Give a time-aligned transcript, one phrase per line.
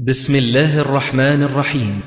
[0.00, 2.00] بسم الله الرحمن الرحيم.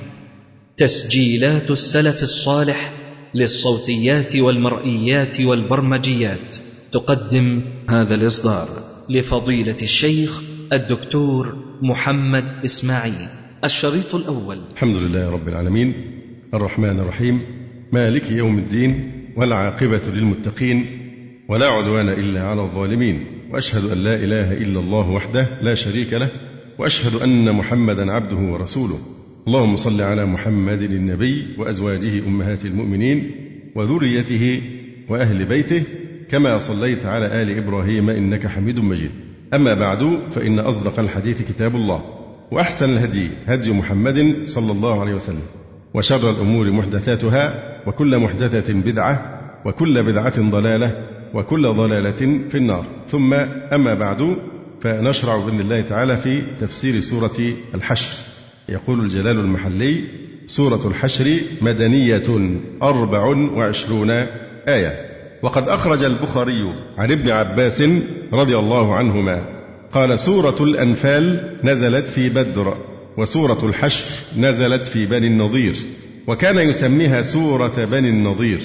[0.77, 2.91] تسجيلات السلف الصالح
[3.35, 6.57] للصوتيات والمرئيات والبرمجيات.
[6.93, 8.67] تقدم هذا الإصدار
[9.09, 10.41] لفضيلة الشيخ
[10.73, 13.27] الدكتور محمد إسماعيل
[13.63, 14.59] الشريط الأول.
[14.73, 15.93] الحمد لله رب العالمين.
[16.53, 17.41] الرحمن الرحيم.
[17.91, 20.85] مالك يوم الدين والعاقبه للمتقين
[21.49, 23.25] ولا عدوان إلا على الظالمين.
[23.51, 26.29] وأشهد أن لا إله إلا الله وحده لا شريك له
[26.79, 28.99] وأشهد أن محمدا عبده ورسوله.
[29.47, 33.31] اللهم صل على محمد النبي وأزواجه أمهات المؤمنين
[33.75, 34.61] وذريته
[35.09, 35.83] وأهل بيته
[36.29, 39.11] كما صليت على آل إبراهيم إنك حميد مجيد.
[39.53, 42.03] أما بعد فإن أصدق الحديث كتاب الله
[42.51, 45.47] وأحسن الهدي هدي محمد صلى الله عليه وسلم
[45.93, 52.85] وشر الأمور محدثاتها وكل محدثة بدعة وكل بدعة ضلالة وكل ضلالة في النار.
[53.07, 53.33] ثم
[53.73, 54.37] أما بعد
[54.81, 58.09] فنشرع بإذن الله تعالى في تفسير سورة الحشر.
[58.69, 60.03] يقول الجلال المحلي
[60.45, 64.09] سورة الحشر مدنية أربع وعشرون
[64.67, 65.07] آية.
[65.41, 67.83] وقد أخرج البخاري عن ابن عباس
[68.33, 69.41] رضي الله عنهما
[69.91, 72.77] قال سورة الأنفال نزلت في بدر
[73.17, 74.05] وسورة الحشر
[74.37, 75.75] نزلت في بني النضير
[76.27, 78.61] وكان يسميها سورة بني النضير.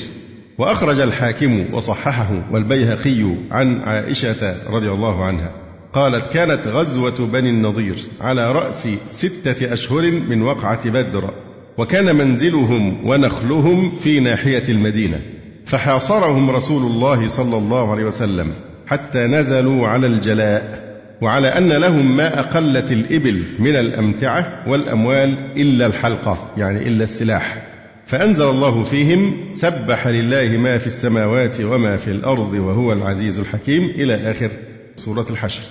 [0.58, 5.61] وأخرج الحاكم وصححه والبيهقي عن عائشة رضي الله عنها.
[5.92, 11.30] قالت كانت غزوة بني النضير على رأس ستة أشهر من وقعة بدر
[11.78, 15.20] وكان منزلهم ونخلهم في ناحية المدينة
[15.66, 18.52] فحاصرهم رسول الله صلى الله عليه وسلم
[18.86, 26.50] حتى نزلوا على الجلاء وعلى أن لهم ما أقلت الإبل من الأمتعة والأموال إلا الحلقة
[26.56, 27.62] يعني إلا السلاح.
[28.06, 34.30] فأنزل الله فيهم سبح لله ما في السماوات وما في الأرض وهو العزيز الحكيم إلى
[34.30, 34.50] آخر
[34.96, 35.62] سورة الحشر.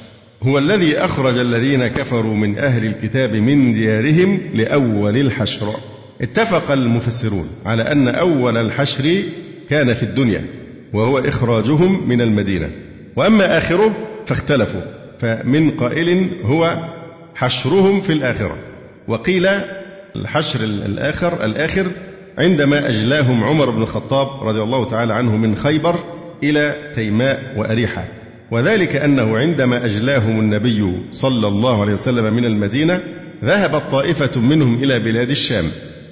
[0.44, 5.74] هو الذي أخرج الذين كفروا من أهل الكتاب من ديارهم لأول الحشر.
[6.22, 9.24] اتفق المفسرون على أن أول الحشر
[9.70, 10.46] كان في الدنيا
[10.94, 12.70] وهو إخراجهم من المدينة.
[13.16, 13.92] وأما آخره
[14.26, 14.82] فاختلفوا
[15.20, 16.90] فمن قائل هو
[17.36, 18.58] حشرهم في الآخرة.
[19.08, 19.48] وقيل
[20.16, 21.86] الحشر الآخر الآخر
[22.38, 25.96] عندما أجلاهم عمر بن الخطاب رضي الله تعالى عنه من خيبر
[26.44, 28.21] إلى تيماء وأريحة.
[28.52, 33.04] وذلك أنه عندما أجلاهم النبي صلى الله عليه وسلم من المدينة
[33.44, 35.66] ذهبت طائفة منهم إلى بلاد الشام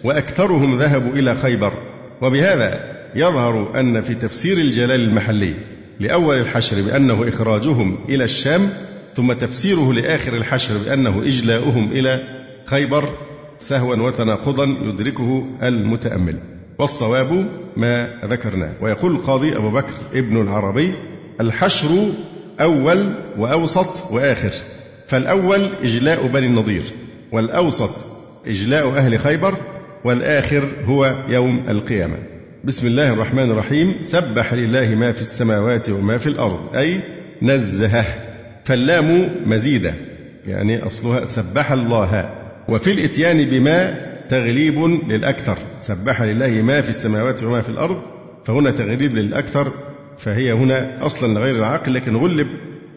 [0.03, 1.73] وأكثرهم ذهبوا إلى خيبر.
[2.21, 5.55] وبهذا يظهر أن في تفسير الجلال المحلي
[5.99, 8.69] لأول الحشر بأنه إخراجهم إلى الشام
[9.13, 12.23] ثم تفسيره لآخر الحشر بأنه إجلاؤهم إلى
[12.65, 13.09] خيبر
[13.59, 16.39] سهوا وتناقضا يدركه المتأمل.
[16.77, 17.45] والصواب
[17.77, 18.71] ما ذكرناه.
[18.81, 20.93] ويقول القاضي أبو بكر ابن العربي
[21.41, 21.89] الحشر
[22.61, 24.51] أول وأوسط وآخر.
[25.07, 26.83] فالأول إجلاء بني النضير
[27.31, 27.89] والأوسط
[28.47, 29.57] إجلاء أهل خيبر
[30.05, 32.17] والآخر هو يوم القيامة.
[32.63, 33.95] بسم الله الرحمن الرحيم.
[34.01, 36.99] سبح لله ما في السماوات وما في الأرض أي
[37.41, 38.05] نزهه
[38.63, 39.93] فاللام مزيدة
[40.47, 42.29] يعني أصلها سبح الله.
[42.69, 45.57] وفي الإتيان بما تغليب للأكثر.
[45.79, 48.01] سبح لله ما في السماوات وما في الأرض
[48.45, 49.73] فهنا تغليب للأكثر
[50.19, 52.47] فهي هنا أصلا لغير العاقل لكن غلب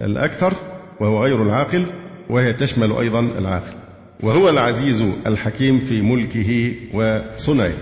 [0.03, 0.55] الأكثر
[1.00, 1.87] وهو غير العاقل
[2.31, 3.72] وهي تشمل أيضا العاقل.
[4.22, 7.72] وهو العزيز الحكيم في ملكه وصنعه.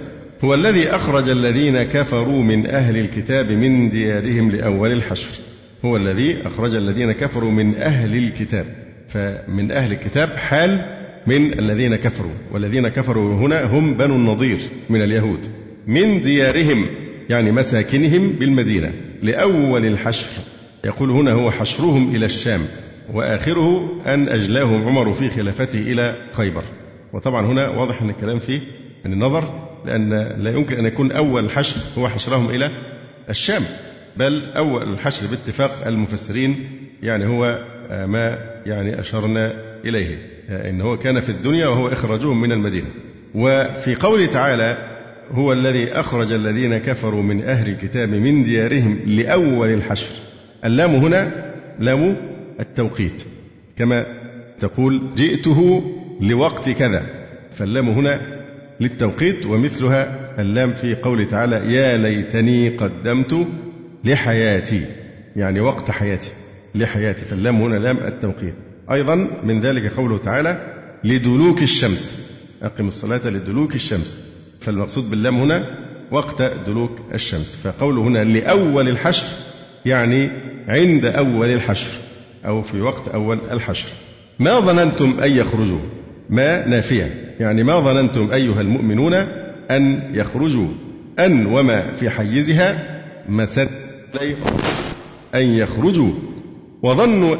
[0.44, 5.40] هو الذي أخرج الذين كفروا من أهل الكتاب من ديارهم لأول الحشر.
[5.84, 8.66] هو الذي أخرج الذين كفروا من أهل الكتاب.
[9.08, 10.84] فمن أهل الكتاب حال
[11.26, 12.32] من الذين كفروا.
[12.52, 14.58] والذين كفروا هنا هم بنو النضير
[14.90, 15.46] من اليهود.
[15.86, 16.86] من ديارهم
[17.30, 18.92] يعني مساكنهم بالمدينة
[19.22, 20.26] لأول الحشر.
[20.84, 22.60] يقول هنا هو حشرهم إلى الشام
[23.12, 26.64] وآخره أن أجلاهم عمر في خلافته إلى خيبر.
[27.12, 28.60] وطبعا هنا واضح أن الكلام فيه
[29.04, 32.70] من النظر لأن لا يمكن أن يكون أول الحشر هو حشرهم إلى
[33.30, 33.62] الشام
[34.16, 36.68] بل أول الحشر باتفاق المفسرين
[37.02, 39.52] يعني هو ما يعني أشرنا
[39.84, 40.18] إليه.
[40.48, 42.88] إن هو كان في الدنيا وهو إخراجهم من المدينة.
[43.34, 44.89] وفي قوله تعالى
[45.32, 50.12] هو الذي أخرج الذين كفروا من أهل الكتاب من ديارهم لأول الحشر.
[50.64, 52.16] اللام هنا لام
[52.60, 53.22] التوقيت.
[53.78, 54.06] كما
[54.60, 55.82] تقول جئته
[56.20, 57.06] لوقت كذا.
[57.52, 58.20] فاللام هنا
[58.80, 63.48] للتوقيت ومثلها اللام في قوله تعالى يا ليتني قدمت
[64.04, 64.84] لحياتي.
[65.36, 66.30] يعني وقت حياتي
[66.74, 67.24] لحياتي.
[67.24, 68.54] فاللام هنا لام التوقيت.
[68.92, 72.30] أيضا من ذلك قوله تعالى لدلوك الشمس.
[72.62, 74.29] أقم الصلاة لدلوك الشمس.
[74.60, 75.64] فالمقصود باللام هنا
[76.10, 77.56] وقت دلوك الشمس.
[77.56, 79.26] فقوله هنا لأول الحشر
[79.86, 80.30] يعني
[80.68, 81.88] عند أول الحشر
[82.46, 83.88] أو في وقت أول الحشر.
[84.38, 85.78] ما ظننتم أن يخرجوا؟
[86.30, 87.34] ما نافية.
[87.40, 89.14] يعني ما ظننتم أيها المؤمنون
[89.70, 90.68] أن يخرجوا.
[91.18, 93.68] أن وما في حيزها مسد
[95.34, 96.12] أن يخرجوا.
[96.82, 97.36] وظنوا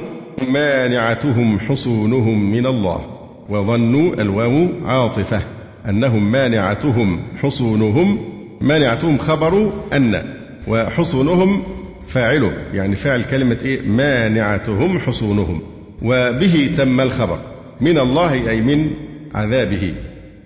[0.49, 3.06] مانعتهم حصونهم من الله.
[3.49, 5.43] وظنوا الواو عاطفة.
[5.88, 8.18] أنهم مانعتهم حصونهم
[8.60, 10.24] مانعتهم خبر أن
[10.68, 11.62] وحصونهم
[12.08, 15.62] فاعله يعني فعل كلمة إيه؟ مانعتهم حصونهم.
[16.02, 17.40] وبه تم الخبر
[17.80, 18.90] من الله أي من
[19.34, 19.94] عذابه.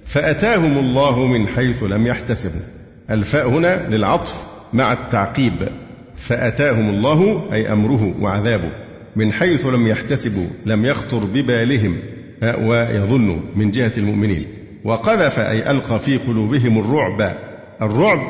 [0.06, 2.60] فأتاهم الله من حيث لم يحتسبوا.
[3.10, 5.68] الفاء هنا للعطف مع التعقيب.
[6.16, 8.70] فأتاهم الله أي أمره وعذابه.
[9.16, 11.98] من حيث لم يحتسبوا لم يخطر ببالهم
[12.42, 14.46] ويظنوا من جهة المؤمنين.
[14.84, 17.36] وقذف أي ألقى في قلوبهم الرعب
[17.82, 18.20] الرعب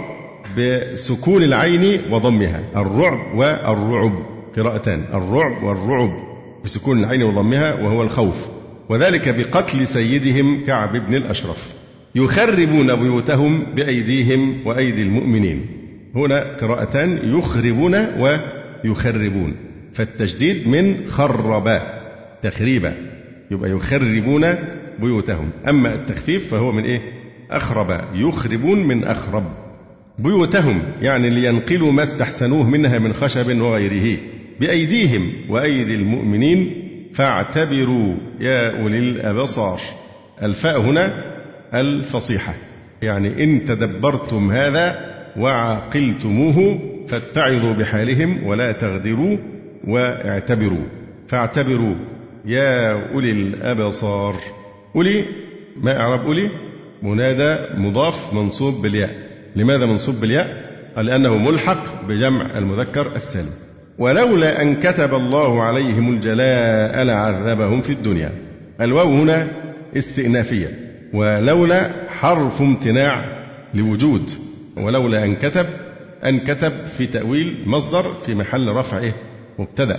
[0.58, 4.12] بسكون العين وضمها الرعب والرعب
[4.56, 6.12] قراءتان الرعب والرعب
[6.64, 8.48] بسكون العين وضمها وهو الخوف
[8.88, 11.74] وذلك بقتل سيدهم كعب بن الأشرف.
[12.14, 15.66] يخربون بيوتهم بأيديهم وأيدي المؤمنين.
[16.14, 17.94] هنا قراءتان يخربون
[18.84, 19.56] ويخربون.
[19.92, 21.80] فالتشديد من خرب
[22.42, 22.94] تخريبا
[23.50, 24.44] يبقى يخربون
[25.00, 25.50] بيوتهم.
[25.68, 27.00] أما التخفيف فهو من إيه؟
[27.50, 28.00] أخرب.
[28.14, 29.44] يخربون من أخرب.
[30.18, 34.18] بيوتهم يعني لينقلوا ما استحسنوه منها من خشب وغيره.
[34.60, 36.74] بأيديهم وأيدي المؤمنين.
[37.14, 39.80] فاعتبروا يا أولي الأبصار.
[40.42, 41.24] الفاء هنا
[41.74, 42.54] الفصيحة.
[43.02, 49.36] يعني إن تدبرتم هذا وعقلتموه فاتعظوا بحالهم ولا تغدروا
[49.84, 50.84] واعتبروا.
[51.28, 51.94] فاعتبروا
[52.44, 54.34] يا أولي الأبصار.
[54.96, 55.24] أولي
[55.76, 56.50] ما إعراب أولي
[57.02, 59.10] منادى مضاف منصوب بالياء.
[59.56, 63.50] لماذا منصوب بالياء؟ لأنه ملحق بجمع المذكر السالم.
[63.98, 68.32] ولولا أن كتب الله عليهم الجلاء لعذبهم في الدنيا.
[68.80, 69.48] الواو هنا
[69.96, 70.78] استئنافية.
[71.14, 73.24] ولولا حرف امتناع
[73.74, 74.30] لوجود.
[74.76, 75.66] ولولا أن كتب
[76.24, 79.14] أن كتب في تأويل مصدر في محل رفع إيه؟
[79.58, 79.98] مبتدأ.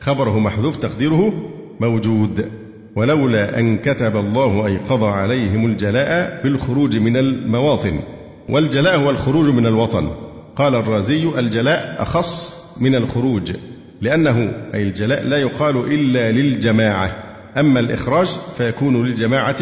[0.00, 1.50] خبره محذوف تقديره
[1.80, 2.50] موجود.
[2.96, 8.00] ولولا أن كتب الله أي قضى عليهم الجلاء بالخروج من المواطن.
[8.48, 10.10] والجلاء هو الخروج من الوطن.
[10.56, 13.52] قال الرازي الجلاء أخص من الخروج
[14.00, 17.16] لأنه أي الجلاء لا يقال إلا للجماعة.
[17.58, 18.26] أما الإخراج
[18.56, 19.60] فيكون للجماعة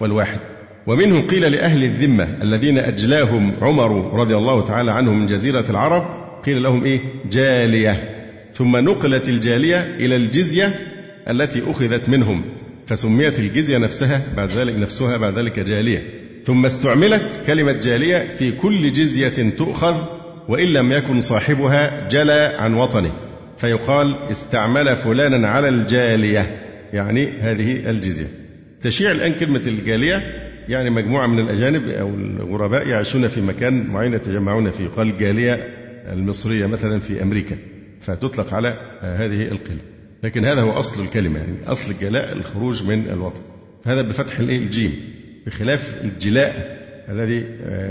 [0.00, 0.38] والواحد.
[0.86, 6.04] ومنه قيل لأهل الذمة الذين أجلاهم عمر رضي الله تعالى عنه من جزيرة العرب
[6.44, 7.00] قيل لهم إيه؟
[7.30, 8.10] جالية.
[8.54, 10.74] ثم نقلت الجالية إلى الجزية
[11.30, 12.42] التي أخذت منهم.
[12.86, 16.02] فسميت الجزية نفسها بعد ذلك نفسها بعد ذلك جالية.
[16.44, 19.94] ثم استعملت كلمة جالية في كل جزية تؤخذ
[20.48, 23.12] وإن لم يكن صاحبها جلى عن وطنه.
[23.58, 26.62] فيقال استعمل فلانا على الجالية.
[26.92, 28.26] يعني هذه الجزية.
[28.82, 30.22] تشيع الآن كلمة الجالية
[30.68, 35.54] يعني مجموعة من الأجانب أو الغرباء يعيشون في مكان معين يتجمعون فيه قال الجالية
[36.12, 37.56] المصرية مثلا في أمريكا.
[38.00, 39.95] فتطلق على هذه القلة.
[40.22, 43.42] لكن هذا هو أصل الكلمة يعني أصل الجلاء الخروج من الوطن.
[43.84, 44.92] فهذا بفتح الإيه؟ الجيم
[45.46, 46.76] بخلاف الجلاء
[47.08, 47.44] الذي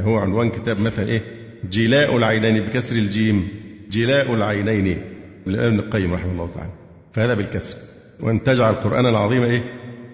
[0.04, 1.22] هو عنوان كتاب مثلا إيه؟
[1.72, 3.48] جلاء العينين بكسر الجيم
[3.92, 5.02] جلاء العينين
[5.46, 6.72] لابن القيم رحمه الله تعالى.
[7.14, 7.78] فهذا بالكسر.
[8.20, 9.64] وأن تجعل القرآن العظيم إيه؟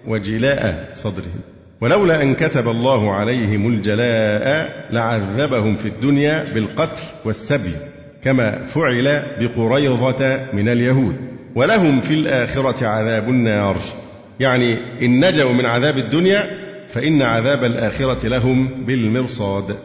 [0.07, 1.41] وجلاء صدرهم
[1.81, 7.73] ولولا أن كتب الله عليهم الجلاء لعذبهم في الدنيا بالقتل والسبي
[8.23, 11.15] كما فعل بقريظة من اليهود.
[11.55, 13.77] ولهم في الآخرة عذاب النار.
[14.39, 16.49] يعني إن نجوا من عذاب الدنيا
[16.87, 19.75] فإن عذاب الآخرة لهم بالمرصاد.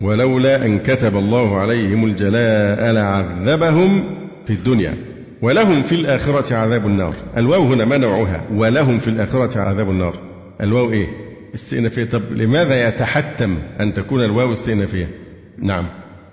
[0.00, 4.04] ولولا أن كتب الله عليهم الجلاء لعذبهم
[4.46, 4.94] في الدنيا.
[5.42, 7.14] ولهم في الآخرة عذاب النار.
[7.36, 10.18] الواو هنا ما نوعها؟ ولهم في الآخرة عذاب النار.
[10.60, 11.06] الواو إيه؟
[11.54, 12.04] استئنافية.
[12.04, 15.08] طب لماذا يتحتم أن تكون الواو استئنافية؟
[15.58, 15.86] نعم.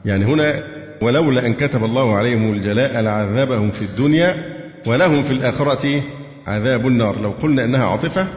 [0.05, 0.63] يعني هنا
[1.01, 4.54] ولولا أن كتب الله عليهم الجلاء لعذبهم في الدنيا
[4.85, 6.03] ولهم في الآخرة
[6.47, 7.21] عذاب النار.
[7.21, 8.27] لو قلنا أنها عاطفة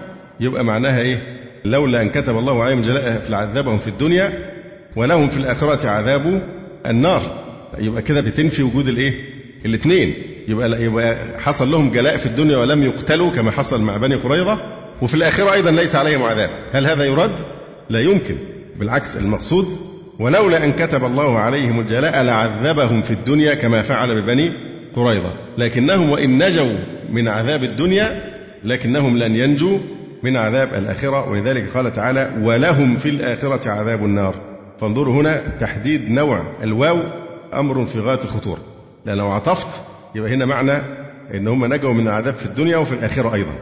[0.41, 1.23] يبقى معناها إيه؟
[1.65, 4.53] لولا أن كتب الله عليهم الجلاء لعذبهم في الدنيا
[4.97, 6.43] ولهم في الآخرة عذاب
[6.87, 7.23] النار.
[7.79, 9.15] يبقى كده بتنفي وجود الإيه؟
[9.65, 10.15] الاثنين
[10.49, 14.59] يبقى يبقى حصل لهم جلاء في الدنيا ولم يقتلوا كما حصل مع بني قريظة
[15.03, 16.51] وفي الآخرة أيضا ليس عليهم عذاب.
[16.73, 17.41] هل هذا يرد؟
[17.91, 18.37] لا يمكن.
[18.79, 19.67] بالعكس المقصود
[20.19, 24.53] ولولا أن كتب الله عليهم الجلاء لعذبهم في الدنيا كما فعل ببني
[24.99, 25.33] قريظة.
[25.59, 26.73] لكنهم وإن نجوا
[27.11, 28.23] من عذاب الدنيا
[28.65, 29.79] لكنهم لن ينجوا
[30.23, 31.31] من عذاب الآخرة.
[31.31, 34.35] ولذلك قال تعالى ولهم في الآخرة عذاب النار.
[34.81, 37.01] فانظروا هنا تحديد نوع الواو
[37.55, 38.61] أمر في غاية الخطورة
[39.07, 39.83] لأن لو عطفت
[40.15, 40.83] يبقى هنا معنى
[41.35, 43.53] إن هم نجوا من العذاب في الدنيا وفي الآخرة أيضا.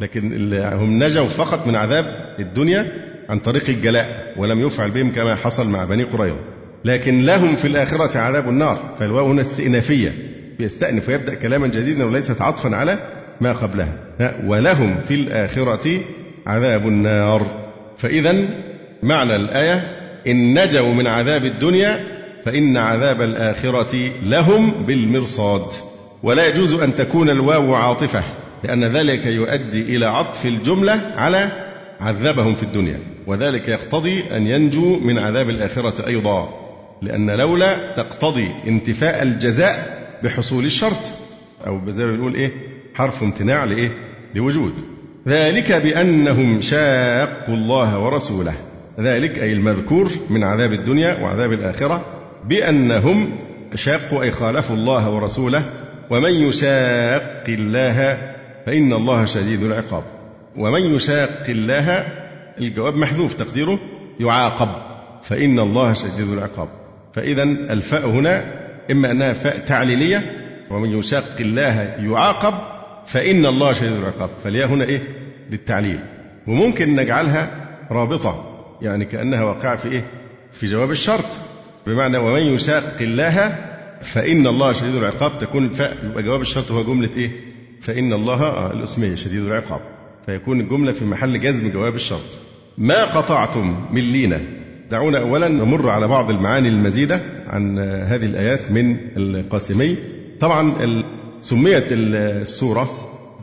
[0.00, 2.92] لكن هم نجوا فقط من عذاب الدنيا
[3.28, 6.38] عن طريق الجلاء ولم يفعل بهم كما حصل مع بني قريظة.
[6.84, 8.94] لكن لهم في الآخرة عذاب النار.
[8.98, 10.12] فالواو هنا استئنافية.
[10.60, 12.98] يستأنف ويبدأ كلاما جديدا وليست عطفا على
[13.40, 13.94] ما قبلها.
[14.46, 16.00] ولهم في الآخرة
[16.46, 17.66] عذاب النار.
[17.98, 18.34] فإذا
[19.02, 19.96] معنى الآية
[20.26, 22.00] إن نجوا من عذاب الدنيا
[22.44, 25.66] فإن عذاب الآخرة لهم بالمرصاد.
[26.22, 28.22] ولا يجوز أن تكون الواو عاطفة
[28.64, 31.50] لأن ذلك يؤدي إلى عطف الجملة على
[32.00, 33.00] عذبهم في الدنيا.
[33.26, 36.48] وذلك يقتضي أن ينجوا من عذاب الآخرة أيضا
[37.02, 41.12] لأن لولا تقتضي انتفاء الجزاء بحصول الشرط.
[41.66, 42.52] أو زي ما بنقول إيه
[42.94, 43.90] حرف امتناع لإيه؟
[44.34, 44.72] لوجود.
[45.28, 48.54] ذلك بأنهم شاقوا الله ورسوله.
[49.00, 52.04] ذلك أي المذكور من عذاب الدنيا وعذاب الآخرة
[52.44, 53.38] بأنهم
[53.74, 55.62] شاقوا أي خالفوا الله ورسوله.
[56.10, 58.18] ومن يشاق الله
[58.66, 60.04] فإن الله شديد العقاب.
[60.56, 62.06] ومن يشاق الله
[62.58, 63.78] الجواب محذوف تقديره
[64.20, 64.68] يعاقب.
[65.22, 66.68] فإن الله شديد العقاب.
[67.12, 69.32] فإذا الفاء هنا إما أنها
[69.66, 70.32] تعليلية
[70.70, 72.54] ومن يشاق الله يعاقب
[73.06, 74.30] فإن الله شديد العقاب.
[74.44, 75.02] فالياء هنا إيه؟
[75.50, 76.00] للتعليل.
[76.46, 80.04] وممكن نجعلها رابطة يعني كأنها واقعة في إيه؟
[80.52, 81.40] في جواب الشرط.
[81.86, 83.58] بمعنى ومن يشاق الله
[84.02, 85.38] فإن الله شديد العقاب.
[85.38, 85.70] تكون
[86.04, 87.30] يبقى جواب الشرط هو جملة إيه؟
[87.80, 89.80] فإن الله آه الأسمية شديد العقاب.
[90.26, 92.38] فيكون الجملة في محل جزم جواب الشرط.
[92.78, 94.40] ما قطعتم من لينة.
[94.90, 99.96] دعونا أولا نمر على بعض المعاني المزيدة عن هذه الآيات من القاسمي.
[100.40, 100.74] طبعا
[101.40, 102.90] سميت السورة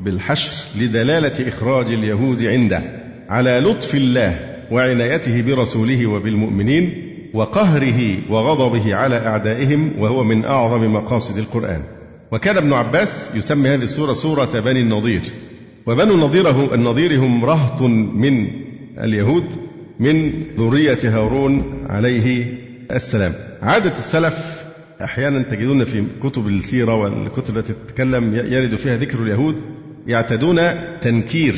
[0.03, 2.83] بالحشر لدلالة إخراج اليهود عنده
[3.29, 4.39] على لطف الله
[4.71, 11.81] وعنايته برسوله وبالمؤمنين وقهره وغضبه على أعدائهم وهو من أعظم مقاصد القرآن.
[12.31, 15.21] وكان ابن عباس يسمي هذه السورة سورة بني النضير.
[15.85, 18.47] وبنو النضير النضير هم رهط من
[18.97, 19.45] اليهود
[20.03, 22.57] من ذرية هارون عليه
[22.91, 23.33] السلام.
[23.61, 24.63] عادة السلف
[25.03, 29.55] أحيانا تجدون في كتب السيرة والكتب التي تتكلم يرد فيها ذكر اليهود
[30.07, 30.59] يعتدون
[31.01, 31.55] تنكير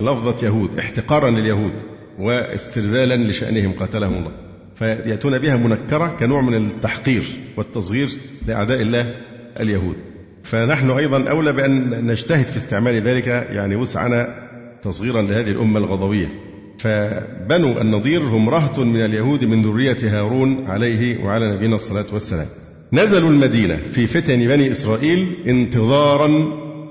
[0.00, 1.72] لفظة يهود احتقارا لليهود
[2.18, 4.32] واسترذالا لشأنهم قاتلهم الله.
[4.74, 7.24] فيأتون بها منكرة كنوع من التحقير
[7.56, 8.08] والتصغير
[8.46, 9.14] لأعداء الله
[9.60, 9.96] اليهود.
[10.42, 14.34] فنحن أيضا أولى بأن نجتهد في استعمال ذلك يعني وسعنا
[14.82, 16.28] تصغيرا لهذه الأمة الغضوية
[16.78, 22.46] فبنو النضير هم رهط من اليهود من ذرية هارون عليه وعلى نبينا الصلاة والسلام.
[22.92, 26.28] نزلوا المدينة في فتن بني إسرائيل انتظارا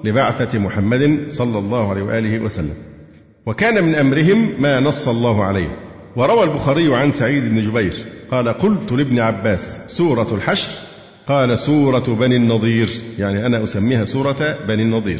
[0.03, 2.73] لبعثة محمد صلى الله عليه وآله وسلم.
[3.45, 5.77] وكان من أمرهم ما نص الله عليه.
[6.15, 7.93] وروى البخاري عن سعيد بن جبير
[8.31, 10.71] قال قلت لابن عباس سورة الحشر؟
[11.27, 12.89] قال سورة بني النضير.
[13.19, 15.19] يعني أنا أسميها سورة بني النضير.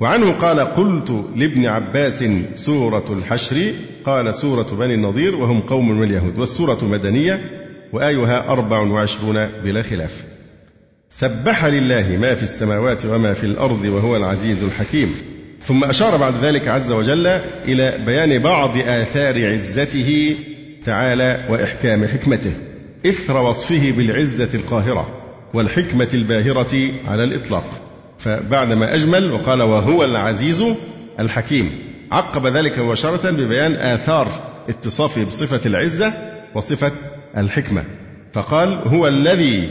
[0.00, 2.24] وعنه قال قلت لابن عباس
[2.54, 3.72] سورة الحشر
[4.04, 7.40] قال سورة بني النضير وهم قوم من اليهود والسورة مدنية
[7.92, 10.24] وآيها أربع وعشرون بلا خلاف.
[11.08, 15.14] سبح لله ما في السماوات وما في الأرض وهو العزيز الحكيم.
[15.62, 17.26] ثم أشار بعد ذلك عز وجل
[17.64, 20.36] إلى بيان بعض آثار عزته
[20.84, 22.52] تعالى وإحكام حكمته.
[23.06, 25.08] إثر وصفه بالعزة القاهرة
[25.54, 27.87] والحكمة الباهرة على الإطلاق.
[28.18, 30.64] فبعدما أجمل وقال وهو العزيز
[31.20, 31.70] الحكيم.
[32.12, 34.28] عقب ذلك مباشرة ببيان آثار
[34.68, 36.12] اتصافه بصفة العزة
[36.54, 36.92] وصفة
[37.36, 37.84] الحكمة.
[38.32, 39.68] فقال هو الذي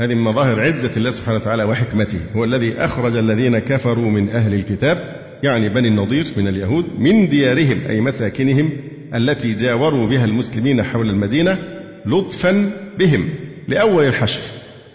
[0.00, 4.54] هذه من مظاهر عزة الله سبحانه وتعالى وحكمته هو الذي أخرج الذين كفروا من أهل
[4.54, 8.70] الكتاب يعني بني النضير من اليهود من ديارهم أي مساكنهم
[9.14, 11.58] التي جاوروا بها المسلمين حول المدينة
[12.06, 13.28] لطفا بهم
[13.68, 14.40] لأول الحشر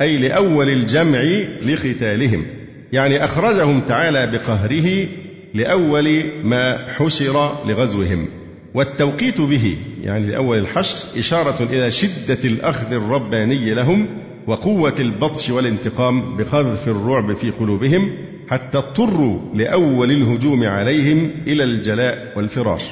[0.02, 1.22] أي لأول الجمع
[1.66, 2.46] لقتالهم.
[2.94, 5.08] يعني أخرجهم تعالى بقهره
[5.54, 8.28] لأول ما حشر لغزوهم.
[8.74, 14.08] والتوقيت به يعني لأول الحشر إشارة إلى شدة الأخذ الرباني لهم
[14.48, 18.12] وقوة البطش والانتقام بقذف الرعب في قلوبهم
[18.50, 22.84] حتى اضطروا لأول الهجوم عليهم إلى الجلاء والفراش.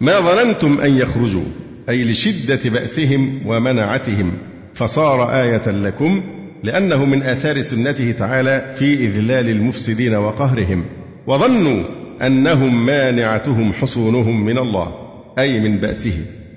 [0.00, 1.44] ما ظننتم أن يخرجوا
[1.88, 4.32] أي لشدة بأسهم ومنعتهم
[4.74, 6.22] فصار آية لكم
[6.62, 10.84] لأنه من آثار سنته تعالى في إذلال المفسدين وقهرهم
[11.26, 11.84] وظنوا
[12.22, 14.86] أنهم مانعتهم حصونهم من الله
[15.38, 16.14] أي من بأسه.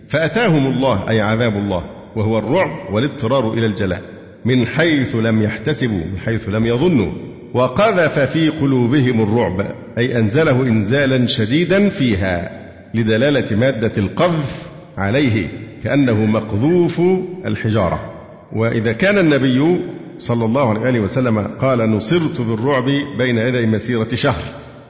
[0.08, 1.84] فأتاهم الله أي عذاب الله
[2.16, 4.02] وهو الرعب والاضطرار إلى الجلاء
[4.46, 7.12] من حيث لم يحتسبوا من حيث لم يظنوا.
[7.54, 12.52] وقذف في قلوبهم الرعب أي أنزله إنزالا شديدا فيها
[12.94, 15.48] لدلالة مادة القذف عليه
[15.84, 17.02] كأنه مقذوف
[17.46, 18.13] الحجارة.
[18.56, 19.80] وإذا كان النبي
[20.18, 22.86] صلى الله عليه وسلم قال نصرت بالرعب
[23.18, 24.44] بين يدي مسيرة شهر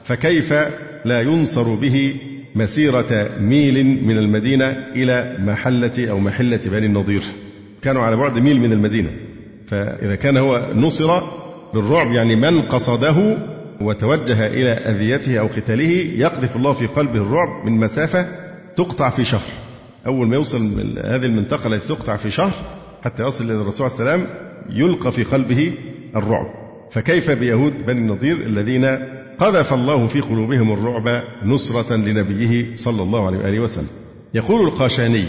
[0.04, 0.52] فكيف
[1.04, 2.16] لا ينصر به
[2.54, 4.66] مسيرة ميل من المدينة
[4.96, 7.22] إلى محلة أو محلة بني النضير؟
[7.82, 9.10] كانوا على بعد ميل من المدينة.
[9.66, 11.20] فإذا كان هو نصر
[11.74, 13.36] بالرعب يعني من قصده
[13.80, 18.26] وتوجه إلى أذيته أو قتاله يقذف الله في قلبه الرعب من مسافة
[18.76, 19.50] تقطع في شهر.
[20.06, 20.58] أول ما يوصل
[21.04, 22.52] هذه المنطقة التي تقطع في شهر
[23.04, 24.26] حتى يصل إلى الرسول عليه السلام
[24.70, 25.72] يلقى في قلبه
[26.16, 26.46] الرعب.
[26.90, 28.84] فكيف بيهود بني النضير الذين
[29.38, 33.88] قذف الله في قلوبهم الرعب نصرة لنبيه صلى الله عليه وآله وسلم؟
[34.34, 35.24] يقول القاشاني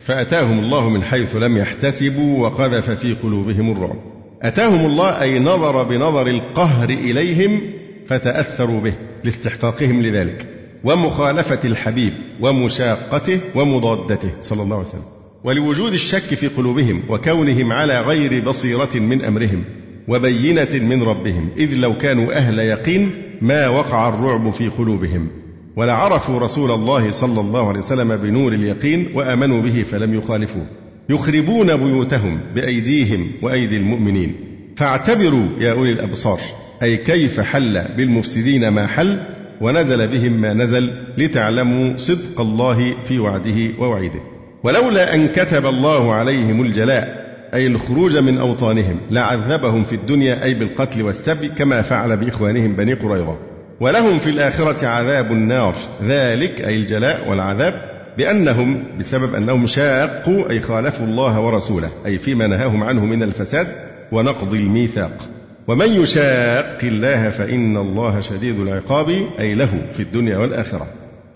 [0.00, 3.96] فأتاهم الله من حيث لم يحتسبوا وقذف في قلوبهم الرعب.
[4.42, 7.60] أتاهم الله أي نظر بنظر القهر إليهم
[8.06, 10.46] فتأثروا به لاستحقاقهم لذلك.
[10.84, 15.21] ومخالفة الحبيب ومشاقته ومضادته صلى الله عليه وسلم.
[15.44, 19.64] ولوجود الشك في قلوبهم وكونهم على غير بصيرة من أمرهم
[20.08, 25.28] وبينة من ربهم إذ لو كانوا أهل يقين ما وقع الرعب في قلوبهم.
[25.76, 30.66] ولعرفوا رسول الله صلى الله عليه وسلم بنور اليقين وآمنوا به فلم يخالفوه.
[31.08, 34.34] يخربون بيوتهم بأيديهم وأيدي المؤمنين.
[34.76, 36.40] فاعتبروا يا أولي الأبصار
[36.82, 39.22] أي كيف حل بالمفسدين ما حل؟
[39.60, 44.31] ونزل بهم ما نزل لتعلموا صدق الله في وعده ووعيده.
[44.64, 47.22] ولولا أن كتب الله عليهم الجلاء
[47.54, 53.36] أي الخروج من أوطانهم لعذبهم في الدنيا أي بالقتل والسبي كما فعل بإخوانهم بني قريظة.
[53.80, 55.74] ولهم في الآخرة عذاب النار.
[56.02, 57.72] ذلك أي الجلاء والعذاب
[58.18, 63.66] بأنهم بسبب أنهم شاقوا أي خالفوا الله ورسوله أي فيما نهاهم عنه من الفساد
[64.12, 65.18] ونقض الميثاق.
[65.68, 70.86] ومن يشاق الله فإن الله شديد العقاب أي له في الدنيا والآخرة.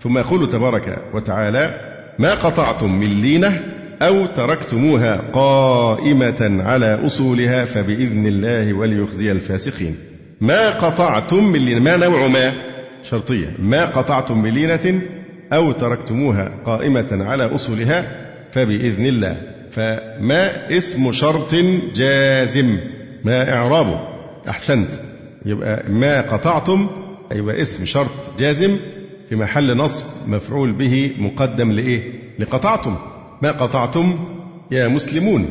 [0.00, 3.60] ثم يقول تبارك وتعالى ما قطعتم من لينة
[4.02, 9.96] أو تركتموها قائمة على أصولها فبإذن الله وليخزي الفاسقين.
[10.40, 12.52] ما قطعتم من لينة ما نوع ما؟
[13.04, 13.54] شرطية.
[13.58, 15.00] ما قطعتم من لينة
[15.52, 19.36] أو تركتموها قائمة على أصولها فبإذن الله.
[19.70, 21.54] فما اسم شرط
[21.94, 22.76] جازم؟
[23.24, 24.00] ما إعرابه.
[24.48, 24.88] أحسنت.
[25.46, 26.88] يبقى ما قطعتم
[27.32, 28.76] يبقى اسم شرط جازم
[29.28, 32.96] في محل نصب مفعول به مقدم لإيه؟ لقطعتم.
[33.42, 34.18] ما قطعتم؟
[34.70, 35.46] يا مسلمون.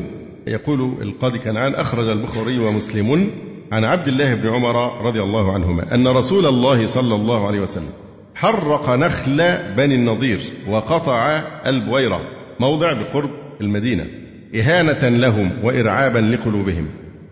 [0.46, 3.30] يقول القاضي كنعان أخرج البخاري ومسلم
[3.72, 7.90] عن عبد الله بن عمر رضي الله عنهما أن رسول الله صلى الله عليه وسلم
[8.34, 9.36] حرق نخل
[9.76, 12.20] بني النضير وقطع البويرة
[12.60, 14.06] موضع بقرب المدينة
[14.54, 16.86] إهانة لهم وإرعابا لقلوبهم.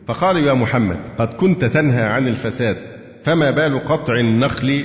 [0.07, 2.77] فقال يا محمد قد كنت تنهى عن الفساد
[3.25, 4.85] فما بال قطع النخل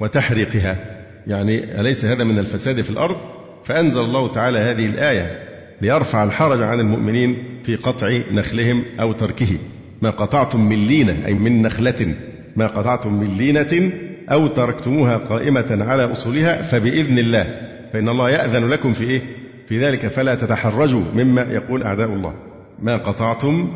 [0.00, 0.89] وتحريقها؟
[1.26, 3.16] يعني أليس هذا من الفساد في الأرض؟
[3.64, 5.50] فأنزل الله تعالى هذه الآية
[5.82, 9.58] ليرفع الحرج عن المؤمنين في قطع نخلهم أو تركه.
[10.02, 12.14] ما قطعتم من لينة أي من نخلة.
[12.56, 13.92] ما قطعتم من لينة
[14.32, 17.60] أو تركتموها قائمة على أصولها فبإذن الله.
[17.92, 19.20] فإن الله يأذن لكم في إيه؟
[19.66, 22.34] في ذلك فلا تتحرجوا مما يقول أعداء الله.
[22.82, 23.68] ما قطعتم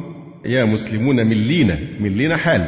[0.45, 1.79] يا مسلمون من لينة.
[2.01, 2.67] من لينة حال.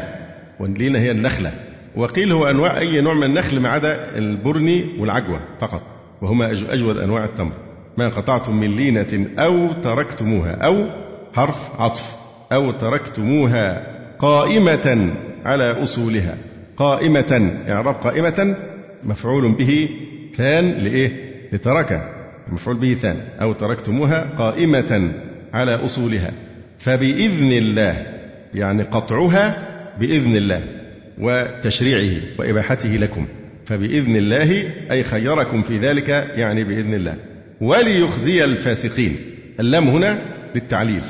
[0.60, 1.52] واللينة هي النخلة.
[1.96, 5.82] وقيل هو أنواع أي نوع من النخل ما عدا البرني والعجوة فقط
[6.22, 7.52] وهما أجود أنواع التمر.
[7.98, 10.86] ما قطعتم من لينة أو تركتموها أو
[11.34, 12.16] حرف عطف
[12.52, 13.86] أو تركتموها
[14.18, 16.36] قائمة على أصولها.
[16.76, 18.56] قائمة إعراب قائمة
[19.04, 19.88] مفعول به
[20.34, 21.10] ثان لإيه؟
[21.52, 22.12] لترك
[22.52, 23.16] مفعول به ثان.
[23.40, 25.12] أو تركتموها قائمة
[25.54, 26.32] على أصولها.
[26.78, 28.06] فبإذن الله
[28.54, 29.68] يعني قطعها
[30.00, 30.85] بإذن الله.
[31.18, 33.26] وتشريعه وإباحته لكم.
[33.66, 37.14] فبإذن الله أي خيركم في ذلك يعني بإذن الله.
[37.60, 39.16] وليخزي الفاسقين.
[39.60, 40.22] اللام هنا
[40.54, 41.02] للتعليل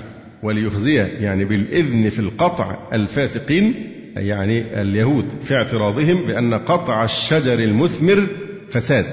[0.42, 3.74] وليخزي يعني بالإذن في القطع الفاسقين
[4.16, 8.26] يعني اليهود في اعتراضهم بأن قطع الشجر المثمر
[8.70, 9.06] فساد.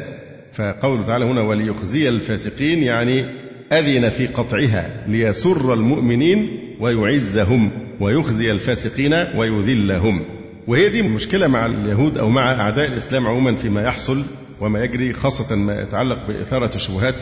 [0.54, 3.26] فقوله تعالى هنا وليخزي الفاسقين يعني
[3.74, 10.22] أذن في قطعها ليسر المؤمنين ويعزهم ويخزي الفاسقين ويذلهم.
[10.68, 14.24] وهي دي مشكلة مع اليهود أو مع أعداء الإسلام عموما فيما يحصل
[14.62, 17.16] وما يجري خاصة ما يتعلق بإثارة الشبهات.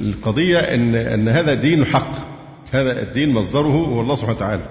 [0.00, 2.12] القضية أن أن هذا دين حق.
[2.72, 4.62] هذا الدين مصدره هو الله سبحانه وتعالى.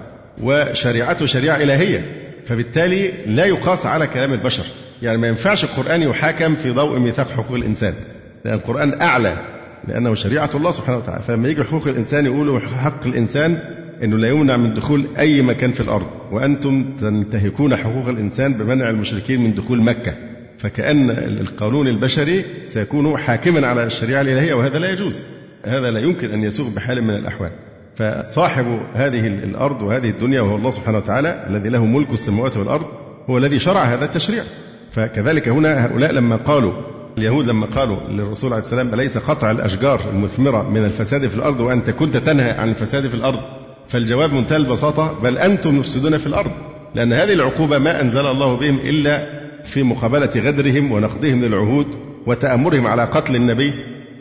[0.42, 2.32] وشريعته شريعة إلهية.
[2.46, 4.64] فبالتالي لا يقاس على كلام البشر.
[5.02, 7.94] يعني ما ينفعش القرآن يحاكم في ضوء ميثاق حقوق الإنسان.
[8.44, 9.36] لأن القرآن أعلى.
[9.88, 11.22] لأنه شريعة الله سبحانه وتعالى.
[11.22, 13.58] فلما يجي حقوق الإنسان يقولوا حق الإنسان
[14.02, 19.44] أنه لا يمنع من دخول أي مكان في الأرض وأنتم تنتهكون حقوق الإنسان بمنع المشركين
[19.44, 20.14] من دخول مكة
[20.58, 25.24] فكأن القانون البشري سيكون حاكما على الشريعة الإلهية وهذا لا يجوز
[25.64, 27.50] هذا لا يمكن أن يسوغ بحال من الأحوال.
[27.96, 32.86] فصاحب هذه الأرض وهذه الدنيا وهو الله سبحانه وتعالى الذي له ملك السماوات والأرض
[33.30, 34.42] هو الذي شرع هذا التشريع.
[34.92, 36.72] فكذلك هنا هؤلاء لما قالوا
[37.18, 41.90] اليهود لما قالوا للرسول عليه السلام أليس قطع الأشجار المثمرة من الفساد في الأرض وأنت
[41.90, 43.61] كنت تنهى عن الفساد في الأرض؟
[43.92, 46.50] فالجواب منتهى البساطة بل أنتم مفسدون في الأرض
[46.94, 51.86] لأن هذه العقوبة ما أنزل الله بهم إلا في مقابلة غدرهم ونقضهم للعهود
[52.26, 53.72] وتأمرهم على قتل النبي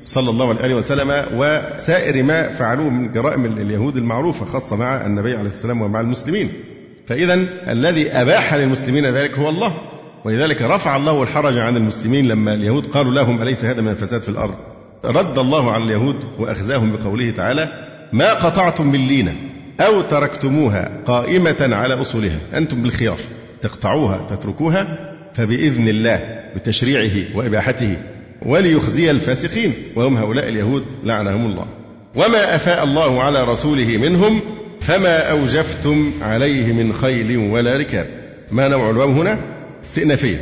[0.03, 5.49] صلى الله عليه وسلم وسائر ما فعلوه من جرائم اليهود المعروفة خاصة مع النبي عليه
[5.49, 6.49] السلام ومع المسلمين.
[7.07, 7.33] فإذا
[7.67, 9.73] الذي أباح للمسلمين ذلك هو الله
[10.25, 14.29] ولذلك رفع الله الحرج عن المسلمين لما اليهود قالوا لهم أليس هذا من الفساد في
[14.29, 14.55] الأرض؟
[15.05, 19.50] رد الله على اليهود وأخزاهم بقوله تعالى ما قطعتم من لينة
[19.81, 22.37] أو تركتموها قائمة على أصولها.
[22.53, 23.17] أنتم بالخيار.
[23.61, 27.97] تقطعوها تتركوها فبإذن الله بتشريعه وإباحته.
[28.45, 29.73] وليخزي الفاسقين.
[29.95, 31.65] وهم هؤلاء اليهود لعنهم الله.
[32.15, 34.39] وما أفاء الله على رسوله منهم
[34.81, 38.07] فما أوجفتم عليه من خيل ولا ركاب.
[38.51, 39.39] ما نوع الواو هنا؟
[39.83, 40.37] استئنافية.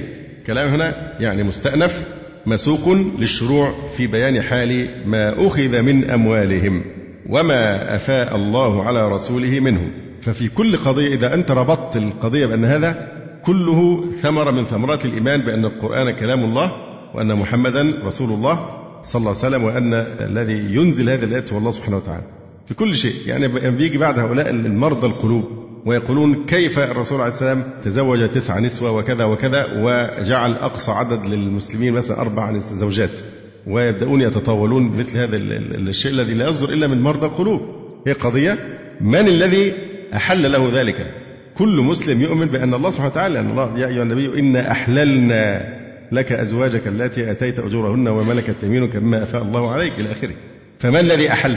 [0.47, 2.05] كلام هنا يعني مستأنف
[2.45, 6.83] مسوق للشروع في بيان حال ما أخذ من أموالهم.
[7.29, 13.07] وما أفاء الله على رسوله منهم ففي كل قضية إذا أنت ربطت القضية بأن هذا
[13.45, 16.71] كله ثمرة من ثمرات الإيمان بأن القرآن كلام الله
[17.13, 18.65] وأن محمدا رسول الله
[19.01, 22.23] صلى الله عليه وسلم وأن الذي ينزل هذه الآيات هو الله سبحانه وتعالى.
[22.67, 25.43] في كل شيء يعني بيجي بعد هؤلاء المرضى القلوب
[25.85, 32.21] ويقولون كيف الرسول عليه السلام تزوج تسع نسوة وكذا وكذا وجعل أقصى عدد للمسلمين مثلا
[32.21, 33.19] أربع زوجات
[33.67, 37.61] ويبدأون يتطاولون بمثل هذا الشيء الذي لا يصدر إلا من مرضى القلوب.
[38.07, 38.57] هي قضية
[39.01, 39.73] من الذي
[40.13, 41.13] أحل له ذلك؟
[41.57, 45.79] كل مسلم يؤمن بأن الله سبحانه وتعالى أن الله يا أيها النبي إنا أحللنا
[46.11, 50.33] لك أزواجك التي أتيت أجورهن وملكت يمينك مما أفاء الله عليك إلى آخره.
[50.79, 51.55] فما الذي أحل؟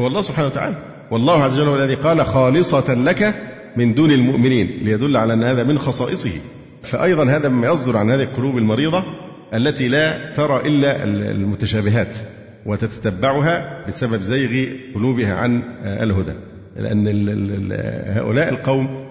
[0.00, 0.76] هو الله سبحانه وتعالى.
[1.10, 3.34] والله عز وجل هو الذي قال خالصة لك
[3.76, 6.30] من دون المؤمنين ليدل على أن هذا من خصائصه.
[6.82, 9.04] فأيضا هذا مما يصدر عن هذه القلوب المريضة
[9.54, 12.18] التي لا ترى إلا المتشابهات
[12.66, 16.32] وتتتبعها بسبب زيغ قلوبها عن الهدى.
[16.76, 17.08] لأن
[18.16, 19.04] هؤلاء القوم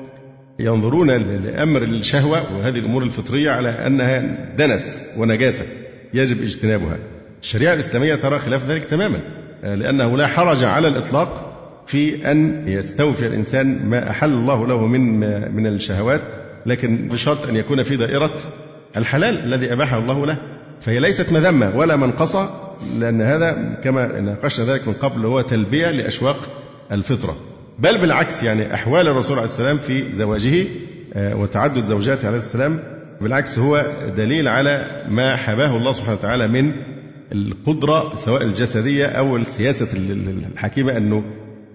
[0.60, 1.12] ينظرون
[1.46, 4.19] لأمر الشهوة وهذه الأمور الفطرية على أنها
[4.58, 5.65] دنس ونجاسة
[6.13, 6.98] يجب اجتنابها.
[7.41, 9.19] الشريعة الإسلامية ترى خلاف ذلك تماما
[9.63, 11.54] لأنه لا حرج على الإطلاق
[11.88, 15.19] في أن يستوفي الإنسان ما أحل الله له من
[15.56, 16.22] من الشهوات
[16.65, 18.36] لكن بشرط أن يكون في دائرة
[18.97, 20.38] الحلال الذي أباحه الله له
[20.82, 22.49] فهي ليست مذمة ولا منقصة
[22.99, 26.38] لأن هذا كما ناقشنا ذلك من قبل هو تلبية لأشواق
[26.91, 27.38] الفطرة.
[27.79, 30.65] بل بالعكس يعني أحوال الرسول عليه السلام في زواجه
[31.13, 32.79] آه، وتعدد زوجاته عليه السلام
[33.21, 33.86] بالعكس هو
[34.17, 36.71] دليل على ما حباه الله سبحانه وتعالى من
[37.32, 39.88] القدرة سواء الجسدية أو السياسة
[40.53, 41.23] الحكيمة أنه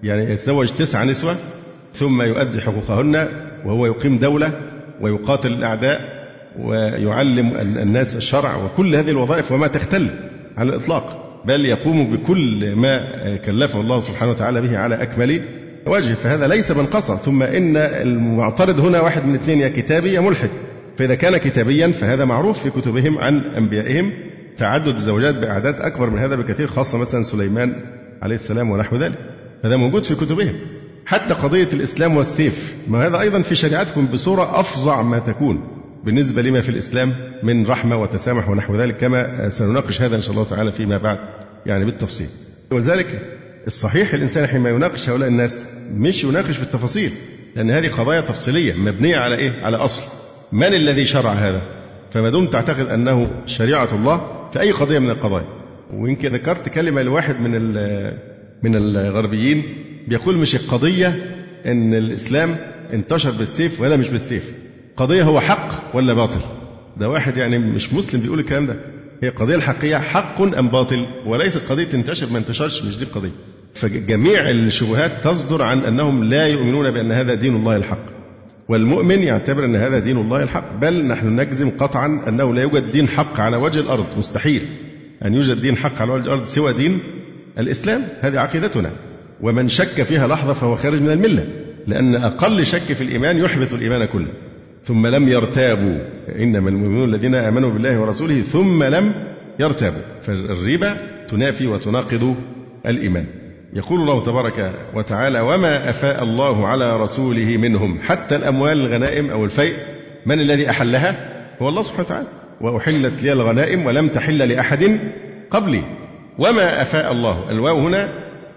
[0.03, 1.35] يعني يتزوج تسع نسوة
[1.93, 3.27] ثم يؤدي حقوقهن
[3.65, 4.51] وهو يقيم دولة
[5.01, 6.18] ويقاتل الأعداء
[6.63, 10.09] ويعلم الناس الشرع وكل هذه الوظائف وما تختل
[10.57, 15.41] على الإطلاق بل يقوم بكل ما كلفه الله سبحانه وتعالى به على أكمل
[15.87, 16.13] وجه.
[16.13, 20.49] فهذا ليس منقصا ثم إن المعترض هنا واحد من اثنين يا كتابي يا ملحد.
[20.97, 24.11] فإذا كان كتابيا فهذا معروف في كتبهم عن أنبيائهم.
[24.57, 27.73] تعدد الزوجات بأعداد أكبر من هذا بكثير خاصة مثلا سليمان
[28.21, 29.19] عليه السلام ونحو ذلك.
[29.65, 30.55] هذا موجود في كتبهم.
[31.05, 35.78] حتى قضية الإسلام والسيف ما هذا أيضا في شريعتكم بصورة أفظع ما تكون.
[36.03, 40.43] بالنسبة لما في الإسلام من رحمة وتسامح ونحو ذلك كما سنناقش هذا إن شاء الله
[40.43, 41.17] تعالى فيما بعد
[41.65, 42.27] يعني بالتفصيل.
[42.71, 43.21] ولذلك
[43.67, 47.11] الصحيح الإنسان حينما يناقش هؤلاء الناس مش يناقش في التفاصيل
[47.55, 50.03] لأن هذه قضايا تفصيلية مبنية على إيه؟ على أصل.
[50.51, 51.61] من الذي شرع هذا؟
[52.11, 55.47] فما دمت تعتقد أنه شريعة الله في أي قضية من القضايا.
[55.93, 57.51] ويمكن ذكرت كلمة لواحد من
[58.63, 59.63] من الغربيين
[60.07, 61.07] بيقول مش القضية
[61.65, 62.55] أن الإسلام
[62.93, 64.53] انتشر بالسيف ولا مش بالسيف.
[64.97, 66.39] قضية هو حق ولا باطل؟
[66.97, 68.75] ده واحد يعني مش مسلم بيقول الكلام ده.
[69.23, 73.31] هي القضية الحقيقية حق أم باطل؟ وليست قضية انتشر ما انتشرش مش دي القضية.
[73.73, 78.05] فجميع الشبهات تصدر عن أنهم لا يؤمنون بأن هذا دين الله الحق.
[78.69, 83.07] والمؤمن يعتبر أن هذا دين الله الحق بل نحن نجزم قطعا أنه لا يوجد دين
[83.07, 84.05] حق على وجه الأرض.
[84.17, 84.61] مستحيل
[85.25, 86.99] أن يوجد دين حق على وجه الأرض سوى دين
[87.59, 88.01] الإسلام.
[88.21, 88.91] هذه عقيدتنا.
[89.41, 91.47] ومن شك فيها لحظة فهو خارج من الملة
[91.87, 94.31] لأن أقل شك في الإيمان يحبط الإيمان كله.
[94.89, 95.97] ثم لم يرتابوا.
[96.39, 99.13] إنما المؤمنون الذين آمنوا بالله ورسوله ثم لم
[99.59, 100.01] يرتابوا.
[100.21, 100.97] فالريبة
[101.27, 102.35] تنافي وتناقض
[102.85, 103.25] الإيمان.
[103.73, 109.73] يقول الله تبارك وتعالى وما أفاء الله على رسوله منهم حتى الأموال الغنائم أو الفيء.
[110.25, 111.15] من الذي أحلها؟
[111.61, 112.27] هو الله سبحانه وتعالى.
[112.61, 114.99] وأحلت لي الغنائم ولم تحل لأحد
[115.51, 115.83] قبلي.
[116.39, 117.51] وما أفاء الله.
[117.51, 118.13] الواو هنا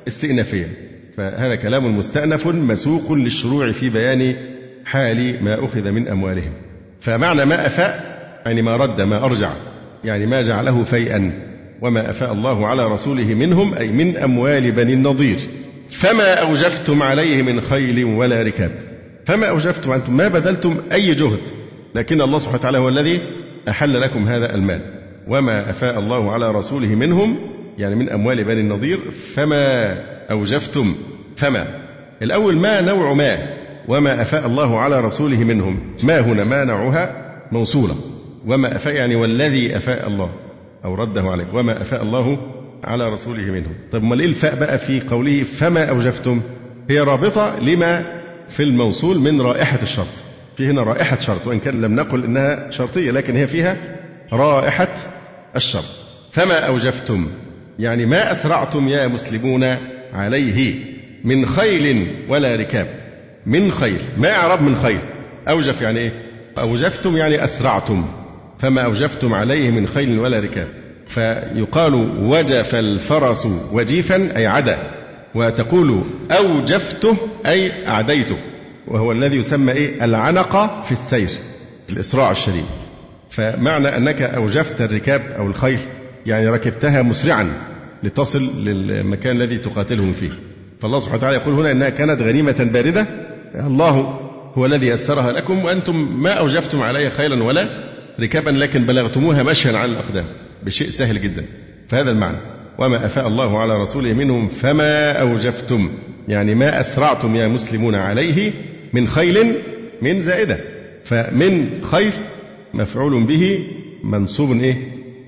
[0.08, 0.68] استئنافية.
[1.16, 4.34] فهذا كلام مستأنف مسوق للشروع في بيان
[4.84, 6.52] حال ما أخذ من أموالهم.
[7.00, 8.12] فمعنى ما أفاء
[8.46, 9.50] يعني ما رد ما أرجع.
[10.04, 11.32] يعني ما جعله فيئا.
[11.82, 15.38] وما أفاء الله على رسوله منهم أي من أموال بني النضير.
[15.90, 18.72] فما أوجفتم عليه من خيل ولا ركاب.
[19.24, 21.40] فما أوجفتم أنتم ما بذلتم أي جهد.
[21.94, 23.20] لكن الله سبحانه وتعالى هو الذي
[23.68, 24.80] أحل لكم هذا المال.
[25.28, 27.36] وما أفاء الله على رسوله منهم
[27.78, 28.98] يعني من أموال بني النضير.
[29.10, 29.96] فما
[30.30, 30.94] أوجفتم
[31.36, 31.66] فما.
[32.22, 35.78] الأول ما نوع ما؟ وما أفاء الله على رسوله منهم.
[36.02, 37.96] ما هنا ما نوعها موصولة.
[38.46, 40.30] وما أفاء يعني والذي أفاء الله
[40.84, 42.38] أو رده عليه وما أفاء الله
[42.84, 43.74] على رسوله منهم.
[43.92, 46.40] طيب ما إيه الفاء بقى في قوله فما أوجفتم؟
[46.90, 50.24] هي رابطة لما في الموصول من رائحة الشرط.
[50.56, 53.76] في هنا رائحة شرط وإن كان لم نقل إنها شرطية لكن هي فيها
[54.32, 54.94] رائحة
[55.56, 55.84] الشرط.
[56.32, 57.26] فما أوجفتم؟
[57.78, 59.76] يعني ما أسرعتم يا مسلمون
[60.12, 60.74] عليه
[61.24, 63.01] من خيل ولا ركاب.
[63.46, 64.00] من خيل.
[64.18, 64.98] ما إعراب من خيل.
[65.48, 66.12] أوجف يعني إيه؟
[66.58, 68.04] أوجفتم يعني أسرعتم.
[68.58, 70.68] فما أوجفتم عليه من خيل ولا ركاب.
[71.08, 74.78] فيقال وجف الفرس وجيفا أي عدا.
[75.34, 78.36] وتقول أوجفته أي أعديته.
[78.88, 81.30] وهو الذي يسمى إيه؟ العنقة في السير
[81.90, 82.64] الإسراع الشديد.
[83.30, 85.78] فمعنى أنك أوجفت الركاب أو الخيل
[86.26, 87.52] يعني ركبتها مسرعا
[88.02, 90.30] لتصل للمكان الذي تقاتلهم فيه.
[90.80, 93.06] فالله سبحانه وتعالى يقول هنا أنها كانت غنيمة باردة
[93.54, 94.20] الله
[94.54, 97.68] هو الذي يسرها لكم وأنتم ما أوجفتم عليها خيلا ولا
[98.20, 100.24] ركابا لكن بلغتموها مشيا على الأقدام
[100.62, 101.44] بشيء سهل جدا.
[101.88, 102.36] فهذا المعنى.
[102.78, 105.90] وما أفاء الله على رسوله منهم فما أوجفتم
[106.28, 108.52] يعني ما أسرعتم يا مسلمون عليه
[108.92, 109.54] من خيل
[110.02, 110.58] من زائدة.
[111.04, 112.12] فمن خيل
[112.74, 113.66] مفعول به
[114.04, 114.76] منصوب إيه؟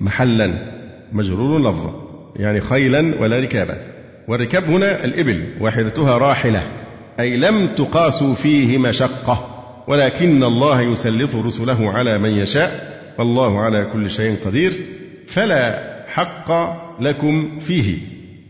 [0.01, 0.53] محلا
[1.13, 3.77] مجرور لفظا يعني خيلا ولا ركابا.
[4.27, 6.63] والركاب هنا الإبل واحدتها راحلة.
[7.19, 9.47] أي لم تقاسوا فيه مشقة
[9.87, 14.73] ولكن الله يسلط رسله على من يشاء والله على كل شيء قدير
[15.27, 16.51] فلا حق
[17.01, 17.97] لكم فيه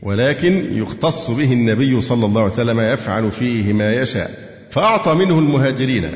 [0.02, 4.32] ولكن يختص به النبي صلى الله عليه وسلم يفعل فيه ما يشاء
[4.72, 6.12] فأعطى منه المهاجرين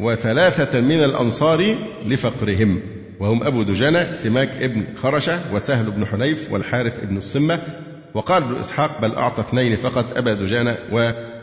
[0.00, 1.74] وثلاثة من الأنصار
[2.06, 2.80] لفقرهم
[3.20, 7.58] وهم أبو دجانة سماك ابن خرشة وسهل بن حنيف والحارث ابن الصمة
[8.14, 10.76] وقال ابن إسحاق بل أعطى اثنين فقط أبا دجانة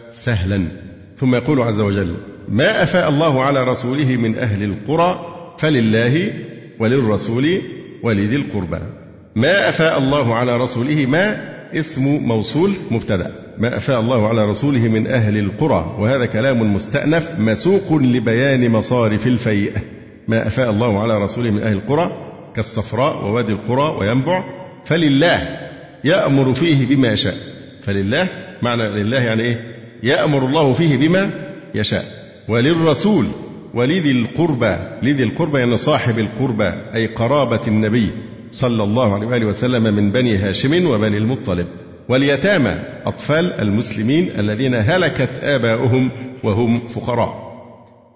[0.09, 0.63] وسهلا
[1.15, 2.15] ثم يقول عز وجل
[2.49, 6.33] ما أفاء الله على رسوله من أهل القرى فلله
[6.79, 7.61] وللرسول
[8.03, 8.79] ولذي القربى.
[9.35, 13.31] ما أفاء الله على رسوله ما؟ اسم موصول مبتدأ.
[13.57, 19.73] ما أفاء الله على رسوله من أهل القرى وهذا كلام مستأنف مسوق لبيان مصارف الفيء.
[20.27, 22.17] ما أفاء الله على رسوله من أهل القرى
[22.55, 24.43] كالصفراء ووادي القرى وينبع
[24.85, 25.59] فلله
[26.03, 27.35] يأمر فيه بما يشاء
[27.81, 28.27] فلله
[28.61, 31.31] معنى لله يعني إيه؟ يأمر الله فيه بما
[31.75, 32.05] يشاء.
[32.47, 33.25] وللرسول
[33.73, 38.11] ولذي القربى لذي القربى يعني صاحب القربى أي قرابة النبي
[38.51, 41.67] صلى الله عليه وآله وسلم من بني هاشم وبني المطلب.
[42.09, 46.09] واليتامى أطفال المسلمين الذين هلكت آباؤهم
[46.43, 47.47] وهم فقراء.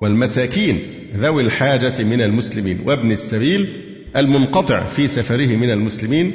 [0.02, 0.80] والمساكين
[1.18, 2.80] ذوي الحاجة من المسلمين.
[2.86, 3.68] وابن السبيل
[4.16, 6.32] المنقطع في سفره من المسلمين.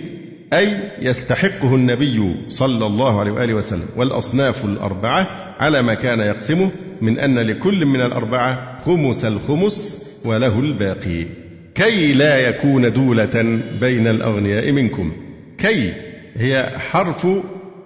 [0.53, 0.69] أي
[1.01, 3.89] يستحقه النبي صلى الله عليه وآله وسلم.
[3.97, 5.27] والأصناف الأربعة
[5.59, 11.27] على ما كان يقسمه من أن لكل من الأربعة خمس الخمس وله الباقي.
[11.75, 15.13] كي لا يكون دولة بين الأغنياء منكم.
[15.59, 15.93] كي
[16.37, 17.29] هي حرف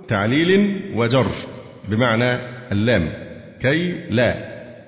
[0.09, 1.27] تعليل وجر
[1.88, 2.38] بمعنى
[2.73, 3.09] اللام.
[3.61, 4.35] كي لا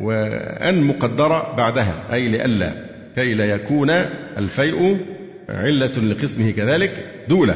[0.00, 2.72] وأن مقدرة بعدها أي لئلا.
[3.16, 3.90] كي لا يكون
[4.38, 4.96] الفيء
[5.48, 7.11] علة لقسمه كذلك.
[7.28, 7.54] دولة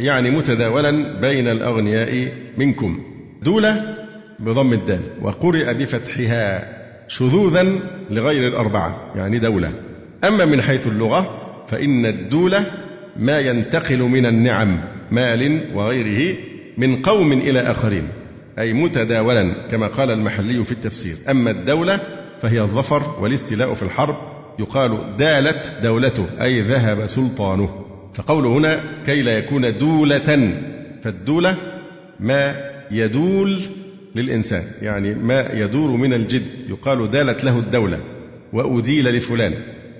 [0.00, 3.02] يعني متداولا بين الأغنياء منكم.
[3.42, 3.96] دولة
[4.38, 6.76] بضم الدال وقرئ بفتحها
[7.08, 7.66] شذوذا
[8.10, 9.72] لغير الأربعة يعني دولة
[10.24, 12.64] أما من حيث اللغة فإن الدولة
[13.16, 16.36] ما ينتقل من النعم مال وغيره
[16.78, 18.08] من قوم إلى آخرين
[18.58, 21.16] أي متداولا كما قال المحلي في التفسير.
[21.30, 22.00] أما الدولة
[22.40, 24.16] فهي الظفر والاستيلاء في الحرب
[24.58, 27.85] يقال دالت دولته أي ذهب سلطانه.
[28.16, 30.54] فقوله هنا كي لا يكون دولة
[31.02, 31.56] فالدولة
[32.20, 33.60] ما يدول
[34.14, 38.00] للإنسان يعني ما يدور من الجد يقال دالت له الدولة
[38.52, 39.54] وأديل لفلان.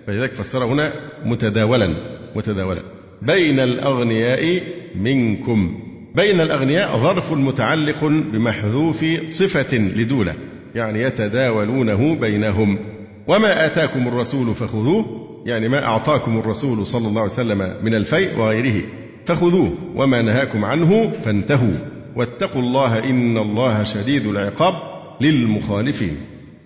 [0.06, 0.92] فلذلك فسر هنا
[1.24, 1.94] متداولا
[2.36, 2.80] متداولا.
[3.22, 4.62] بين الأغنياء
[4.94, 5.80] منكم.
[6.14, 10.34] بين الأغنياء ظرف متعلق بمحذوف صفة لدولة
[10.74, 12.78] يعني يتداولونه بينهم.
[13.26, 18.82] وما آتاكم الرسول فخذوه يعني ما أعطاكم الرسول صلى الله عليه وسلم من الفيء وغيره
[19.26, 21.74] فخذوه وما نهاكم عنه فانتهوا.
[22.16, 24.74] واتقوا الله إن الله شديد العقاب
[25.20, 26.16] للمخالفين.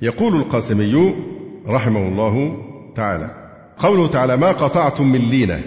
[0.03, 1.14] يقول القاسمي
[1.69, 2.57] رحمه الله
[2.95, 3.31] تعالى
[3.79, 5.62] قوله تعالى ما قطعتم من لينة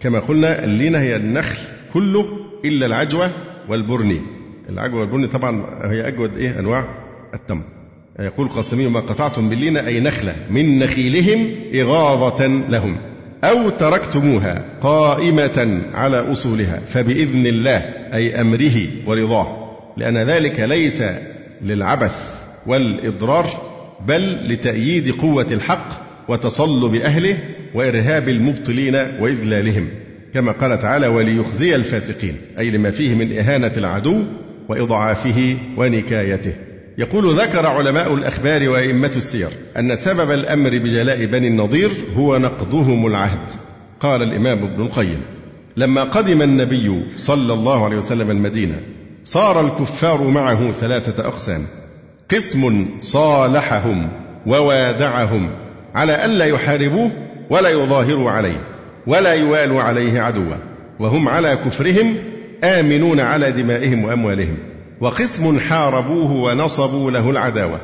[0.00, 1.58] كما قلنا اللينة هي النخل
[1.92, 2.26] كله
[2.64, 3.30] إلا العجوة
[3.68, 4.20] والبرني.
[4.68, 6.84] العجوة والبرني طبعا هي أجود إيه؟ أنواع
[7.34, 7.77] التمر.
[8.20, 12.96] يقول القاسمي ما قطعتم باللينة أي نخلة من نخيلهم إغاظة لهم
[13.44, 17.78] أو تركتموها قائمة على أصولها فبإذن الله
[18.14, 21.02] أي أمره ورضاه لأن ذلك ليس
[21.62, 23.46] للعبث والإضرار
[24.06, 25.88] بل لتأييد قوة الحق
[26.28, 27.38] وتصلب أهله
[27.74, 29.88] وإرهاب المبطلين وإذلالهم
[30.34, 34.24] كما قال تعالى وليخزي الفاسقين أي لما فيه من إهانة العدو
[34.68, 36.52] وإضعافه ونكايته.
[36.98, 43.52] يقول ذكر علماء الأخبار وأئمة السير أن سبب الأمر بجلاء بني النضير هو نقضهم العهد.
[44.00, 45.22] قال الإمام ابن القيم
[45.76, 48.80] لما قدم النبي صلى الله عليه وسلم المدينة
[49.24, 51.66] صار الكفار معه ثلاثة أقسام
[52.30, 54.08] قسم صالحهم
[54.46, 55.50] ووادعهم
[55.94, 57.10] على ألا يحاربوه
[57.50, 58.60] ولا يظاهروا عليه
[59.06, 60.56] ولا يوالوا عليه عدوا
[60.98, 62.14] وهم على كفرهم
[62.64, 64.56] آمنون على دمائهم وأموالهم.
[65.00, 67.80] وقسم حاربوه ونصبوا له العداوة.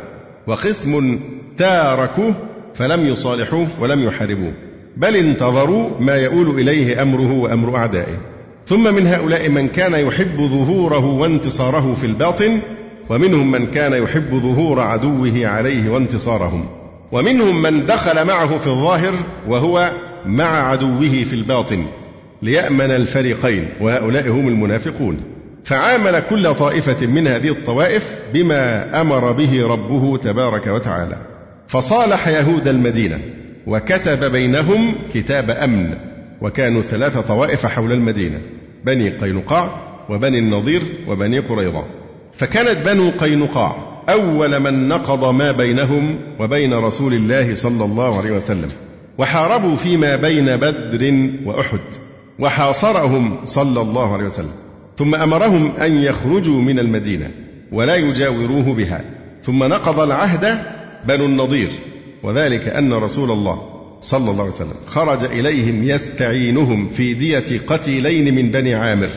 [0.46, 1.20] وقسم
[1.58, 2.34] تاركوه
[2.74, 4.52] فلم يصالحوه ولم يحاربوه.
[4.96, 8.16] بل انتظروا ما يؤول إليه أمره وأمر أعدائه.
[8.66, 12.60] ثم من هؤلاء من كان يحب ظهوره وانتصاره في الباطن
[13.10, 16.68] ومنهم من كان يحب ظهور عدوه عليه وانتصارهم.
[17.12, 19.14] ومنهم من دخل معه في الظاهر
[19.48, 19.92] وهو
[20.26, 21.84] مع عدوه في الباطن.
[22.42, 25.20] ليأمن الفريقين وهؤلاء هم المنافقون.
[25.64, 31.16] فعامل كل طائفة من هذه الطوائف بما أمر به ربه تبارك وتعالى.
[31.68, 33.20] فصالح يهود المدينة
[33.66, 35.94] وكتب بينهم كتاب أمن
[36.40, 38.40] وكانوا ثلاث طوائف حول المدينة
[38.84, 39.68] بني قينقاع
[40.10, 41.84] وبني النضير وبني قريظة.
[42.32, 43.76] فكانت بنو قينقاع
[44.08, 48.70] أول من نقض ما بينهم وبين رسول الله صلى الله عليه وسلم
[49.18, 51.80] وحاربوا فيما بين بدر وأحد
[52.38, 54.63] وحاصرهم صلى الله عليه وسلم.
[54.96, 57.30] ثم أمرهم أن يخرجوا من المدينة
[57.72, 59.04] ولا يجاوروه بها.
[59.42, 60.58] ثم نقض العهد
[61.08, 61.68] بنو النضير.
[62.22, 63.62] وذلك أن رسول الله
[64.00, 69.08] صلى الله عليه وسلم خرج إليهم يستعينهم في دية قتيلين من بني عامر.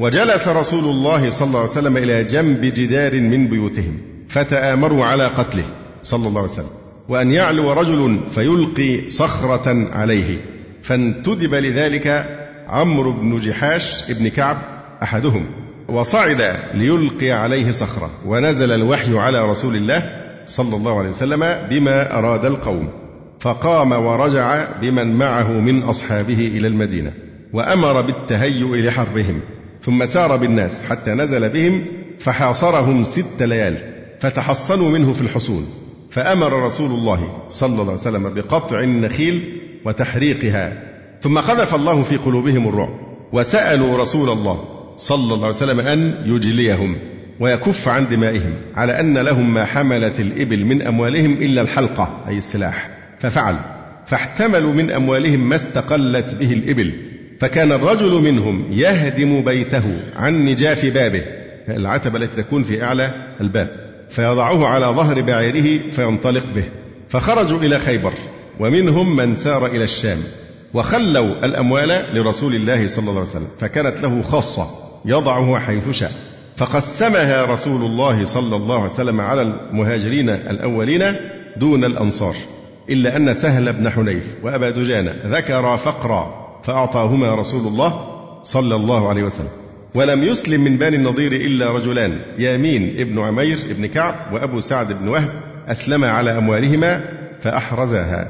[0.00, 5.64] وجلس رسول الله صلى الله عليه وسلم إلى جنب جدار من بيوتهم فتآمروا على قتله
[6.02, 6.74] صلى الله عليه وسلم.
[7.08, 10.38] وأن يعلو رجل فيلقي صخرة عليه.
[10.82, 12.26] فانتدب لذلك
[12.68, 14.73] عمرو بن جحاش بن كعب
[15.04, 15.46] أحدهم
[15.88, 22.44] وصعد ليلقي عليه صخرة ونزل الوحي على رسول الله صلى الله عليه وسلم بما أراد
[22.44, 22.88] القوم
[23.40, 27.12] فقام ورجع بمن معه من أصحابه إلى المدينة
[27.52, 29.40] وأمر بالتهيؤ لحربهم
[29.82, 31.84] ثم سار بالناس حتى نزل بهم
[32.18, 33.76] فحاصرهم ست ليال
[34.20, 35.66] فتحصنوا منه في الحصون
[36.10, 40.82] فأمر رسول الله صلى الله عليه وسلم بقطع النخيل وتحريقها
[41.20, 42.94] ثم قذف الله في قلوبهم الرعب
[43.32, 46.96] وسألوا رسول الله صلى الله عليه وسلم أن يجليهم
[47.40, 52.90] ويكف عن دمائهم على أن لهم ما حملت الإبل من أموالهم إلا الحلقة أي السلاح.
[53.20, 53.56] ففعل.
[54.06, 56.94] فاحتملوا من أموالهم ما استقلت به الإبل.
[57.40, 59.82] فكان الرجل منهم يهدم بيته
[60.16, 61.22] عن نجاف بابه.
[61.68, 63.70] العتبة التي تكون في أعلى الباب.
[64.10, 66.64] فيضعه على ظهر بعيره فينطلق به.
[67.08, 68.12] فخرجوا إلى خيبر.
[68.60, 70.18] ومنهم من سار إلى الشام.
[70.74, 73.48] وخلوا الأموال لرسول الله صلى الله عليه وسلم.
[73.60, 74.83] فكانت له خاصة.
[75.04, 76.12] يضعه حيث شاء.
[76.56, 81.16] فقسمها رسول الله صلى الله عليه وسلم على المهاجرين الأولين
[81.56, 82.34] دون الأنصار
[82.90, 89.22] إلا أن سهل بن حنيف وأبا دجانة ذكر فقرا فأعطاهما رسول الله صلى الله عليه
[89.22, 89.48] وسلم.
[89.94, 95.08] ولم يسلم من بني النضير إلا رجلان يامين ابن عمير ابن كعب وأبو سعد بن
[95.08, 95.30] وهب
[95.68, 97.04] أسلما على أموالهما
[97.40, 98.28] فأحرزاها.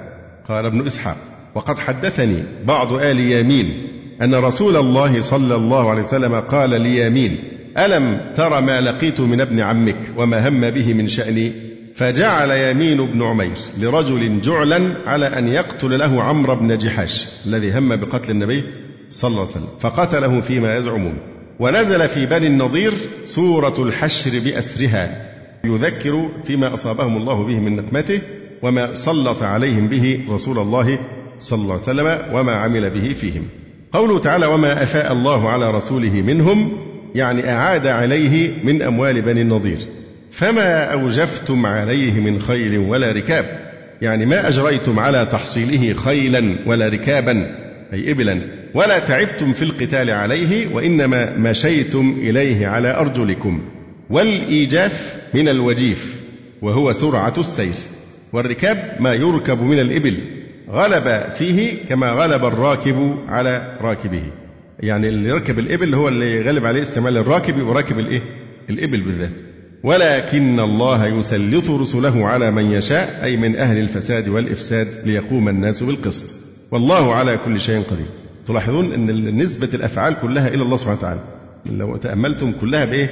[0.48, 1.16] قال ابن إسحاق
[1.54, 3.88] وقد حدثني بعض آل يامين
[4.22, 7.38] أن رسول الله صلى الله عليه وسلم قال ليامين
[7.78, 11.52] ألم تر ما لقيت من ابن عمك وما هم به من شأني؟
[11.94, 17.96] فجعل يمين بن عمير لرجل جعلا على أن يقتل له عمرو بن جحاش الذي هم
[17.96, 18.64] بقتل النبي
[19.08, 21.18] صلى الله عليه وسلم فقتله فيما يزعمون.
[21.60, 22.92] ونزل في بني النضير
[23.24, 25.32] سورة الحشر بأسرها
[25.64, 28.20] يذكر فيما أصابهم الله به من نقمته
[28.62, 30.98] وما سلط عليهم به رسول الله
[31.38, 33.48] صلى الله عليه وسلم وما عمل به فيهم.
[33.94, 36.78] قوله تعالى وما أفاء الله على رسوله منهم
[37.14, 39.78] يعني أعاد عليه من أموال بني النضير.
[40.30, 43.58] فما أوجفتم عليه من خيل ولا ركاب.
[44.02, 47.56] يعني ما أجريتم على تحصيله خيلا ولا ركابا
[47.92, 48.40] أي إبلا.
[48.74, 53.62] ولا تعبتم في القتال عليه وإنما مشيتم إليه على أرجلكم.
[54.10, 56.22] والإيجاف من الوجيف
[56.62, 57.74] وهو سرعة السير.
[58.32, 60.18] والركاب ما يركب من الإبل.
[60.70, 64.22] غلب فيه كما غلب الراكب على راكبه.
[64.80, 68.22] يعني اللي يركب الإبل هو اللي غلب عليه استعمال الراكب وراكب الإيه؟
[68.70, 69.40] الإبل بالذات.
[69.82, 76.34] ولكن الله يسلط رسله على من يشاء أي من أهل الفساد والإفساد ليقوم الناس بالقسط.
[76.70, 78.06] والله على كل شيء قدير.
[78.46, 81.20] تلاحظون أن نسبة الأفعال كلها إلى الله سبحانه وتعالى.
[81.66, 83.10] لو تأملتم كلها بإيه؟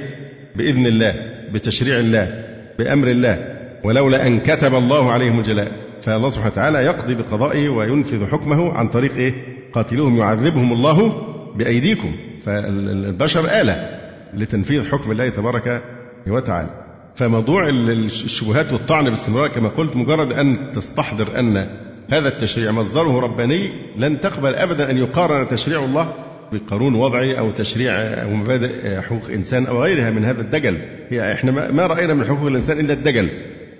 [0.55, 1.15] بإذن الله
[1.53, 2.45] بتشريع الله
[2.79, 3.55] بأمر الله.
[3.83, 5.82] ولولا أن كتب الله عليهم الجلاء.
[6.03, 9.33] فالله سبحانه وتعالى يقضي بقضائه وينفذ حكمه عن طريق إيه؟
[9.73, 11.23] قاتلوهم يعذبهم الله
[11.55, 12.11] بأيديكم.
[12.45, 13.99] فالبشر آلة
[14.33, 15.83] لتنفيذ حكم الله تبارك
[16.27, 16.69] وتعالى.
[17.15, 21.67] فموضوع الشبهات والطعن باستمرار كما قلت مجرد أن تستحضر أن
[22.11, 26.13] هذا التشريع مصدره رباني لن تقبل أبدا أن يقارن تشريع الله
[26.51, 30.77] بقانون وضعي أو تشريع أو مبادئ حقوق إنسان أو غيرها من هذا الدجل.
[31.09, 33.29] هي إحنا ما رأينا من حقوق الإنسان إلا الدجل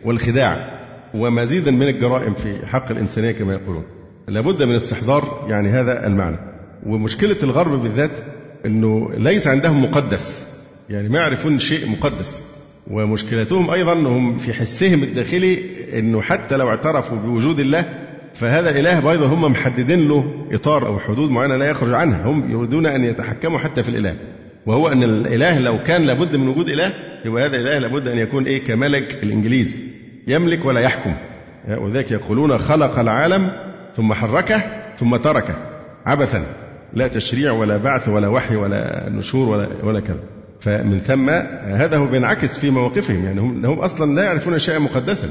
[0.06, 0.73] والخداع.
[1.14, 3.84] ومزيدا من الجرائم في حق الإنسانية كما يقولون.
[4.28, 6.38] لابد من استحضار يعني هذا المعنى.
[6.86, 8.12] ومشكلة الغرب بالذات
[8.66, 10.48] أنه ليس عندهم مقدس.
[10.90, 12.46] يعني ما يعرفون شيء مقدس.
[12.92, 15.60] ومشكلتهم أيضا أنهم في حسهم الداخلي
[16.00, 17.86] أنه حتى لو اعترفوا بوجود الله
[18.34, 22.26] فهذا الإله أيضا هم محددين له إطار أو حدود معينة لا يخرج عنها.
[22.26, 24.16] هم يريدون أن يتحكموا حتى في الإله.
[24.66, 26.94] وهو أن الإله لو كان لابد من وجود إله
[27.26, 29.93] يبقى هذا الإله لابد أن يكون إيه؟ كملك الإنجليز.
[30.28, 31.14] يملك ولا يحكم.
[31.70, 33.52] وذلك يقولون خلق العالم
[33.96, 34.62] ثم حركه
[34.98, 35.56] ثم تركه
[36.06, 36.44] عبثا.
[36.94, 40.20] لا تشريع ولا بعث ولا وحي ولا نشور ولا ولا كذا.
[40.60, 41.30] فمن ثم
[41.76, 43.26] هذا هو بينعكس في مواقفهم.
[43.26, 45.30] يعني هم, هم أصلا لا يعرفون شيئا مقدسا.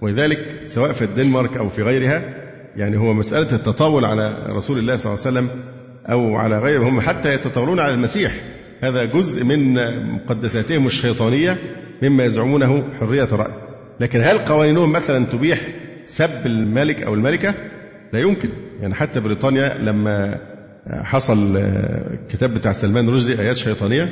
[0.00, 2.22] ولذلك سواء في الدنمارك أو في غيرها
[2.76, 5.48] يعني هو مسألة التطاول على رسول الله صلى الله عليه وسلم
[6.06, 8.32] أو على غيره هم حتى يتطاولون على المسيح.
[8.80, 9.74] هذا جزء من
[10.12, 11.58] مقدساتهم الشيطانية
[12.02, 13.63] مما يزعمونه حرية الراي
[14.00, 15.60] لكن هل قوانينهم مثلا تبيح
[16.04, 17.54] سب الملك أو الملكة؟
[18.12, 18.48] لا يمكن.
[18.80, 20.38] يعني حتى بريطانيا لما
[20.90, 24.08] حصل الكتاب بتاع سلمان رشدي آيات شيطانية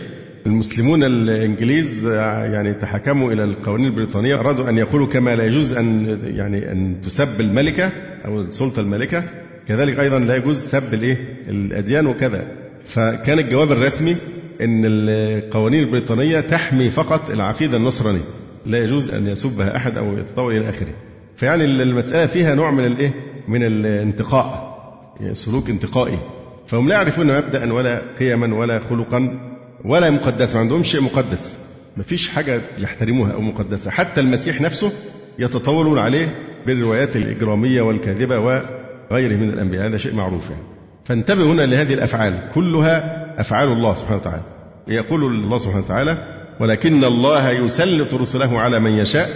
[0.47, 6.73] المسلمون الإنجليز يعني تحكموا إلى القوانين البريطانية أرادوا أن يقولوا كما لا يجوز أن يعني
[6.73, 7.93] أن تسب الملكة
[8.25, 9.25] أو السلطه المالكه
[9.69, 11.17] كذلك أيضا لا يجوز سب الإيه؟
[11.49, 12.47] الأديان وكذا.
[12.85, 14.17] فكان الجواب الرسمي
[14.61, 18.21] إن القوانين البريطانية تحمي فقط العقيدة النصرانية.
[18.67, 20.93] لا يجوز أن يسبها أحد أو يتطاول إلى آخره.
[21.37, 23.15] فيعني المسألة فيها نوع من الإيه؟
[23.49, 24.73] من الانتقاء
[25.21, 26.19] يعني سلوك انتقائي.
[26.67, 29.41] فهم لا يعرفون مبدأ ولا قيما ولا خلقا
[29.85, 31.59] ولا مقدس ما عندهمش شيء مقدس.
[31.97, 33.91] ما فيش حاجة يحترموها أو مقدسة.
[33.91, 34.93] حتى المسيح نفسه
[35.39, 36.29] يتطاولون عليه
[36.67, 39.87] بالروايات الإجرامية والكاذبة وغيره من الأنبياء.
[39.87, 40.63] هذا شيء معروف يعني.
[41.05, 42.51] فانتبهوا هنا لهذه الأفعال.
[42.55, 44.43] كلها أفعال الله سبحانه وتعالى.
[44.89, 49.31] يقول الله سبحانه وتعالى ولكن الله يسلط رسله على من يشاء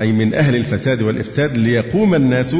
[0.00, 2.56] أي من أهل الفساد والإفساد ليقوم الناس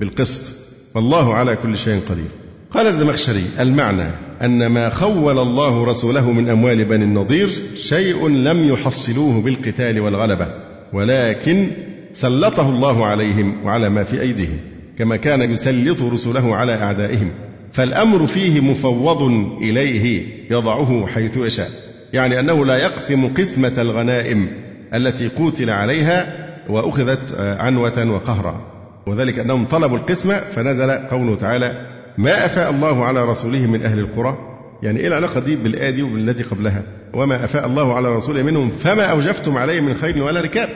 [0.00, 0.52] بالقسط.
[0.94, 2.30] والله على كل شيء قدير.
[2.70, 4.10] قال الزمخشري المعنى
[4.42, 10.46] أن ما خول الله رسوله من أموال بني النضير شيء لم يحصلوه بالقتال والغلبة
[10.92, 11.70] ولكن
[12.12, 14.58] سلطه الله عليهم وعلى ما في أيديهم
[14.98, 17.30] كما كان يسلط رسله على أعدائهم.
[17.72, 19.22] فالأمر فيه مفوض
[19.62, 21.87] إليه يضعه حيث يشاء.
[22.12, 24.48] يعني أنه لا يقسم قسمة الغنائم
[24.94, 28.60] التي قوتل عليها وأخذت عنوة وقهرا.
[29.06, 31.86] وذلك أنهم طلبوا القسمة فنزل قوله تعالى
[32.18, 34.38] ما أفاء الله على رسوله من أهل القرى؟
[34.82, 36.82] يعني إيه العلاقة دي بالآية دي وبالتي قبلها؟
[37.14, 40.68] وما أفاء الله على رسوله منهم فما أوجفتم عليه من خير ولا ركاب.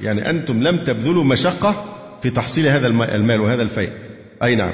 [0.00, 1.84] يعني أنتم لم تبذلوا مشقة
[2.22, 3.90] في تحصيل هذا المال وهذا الفيء.
[4.42, 4.72] أي نعم.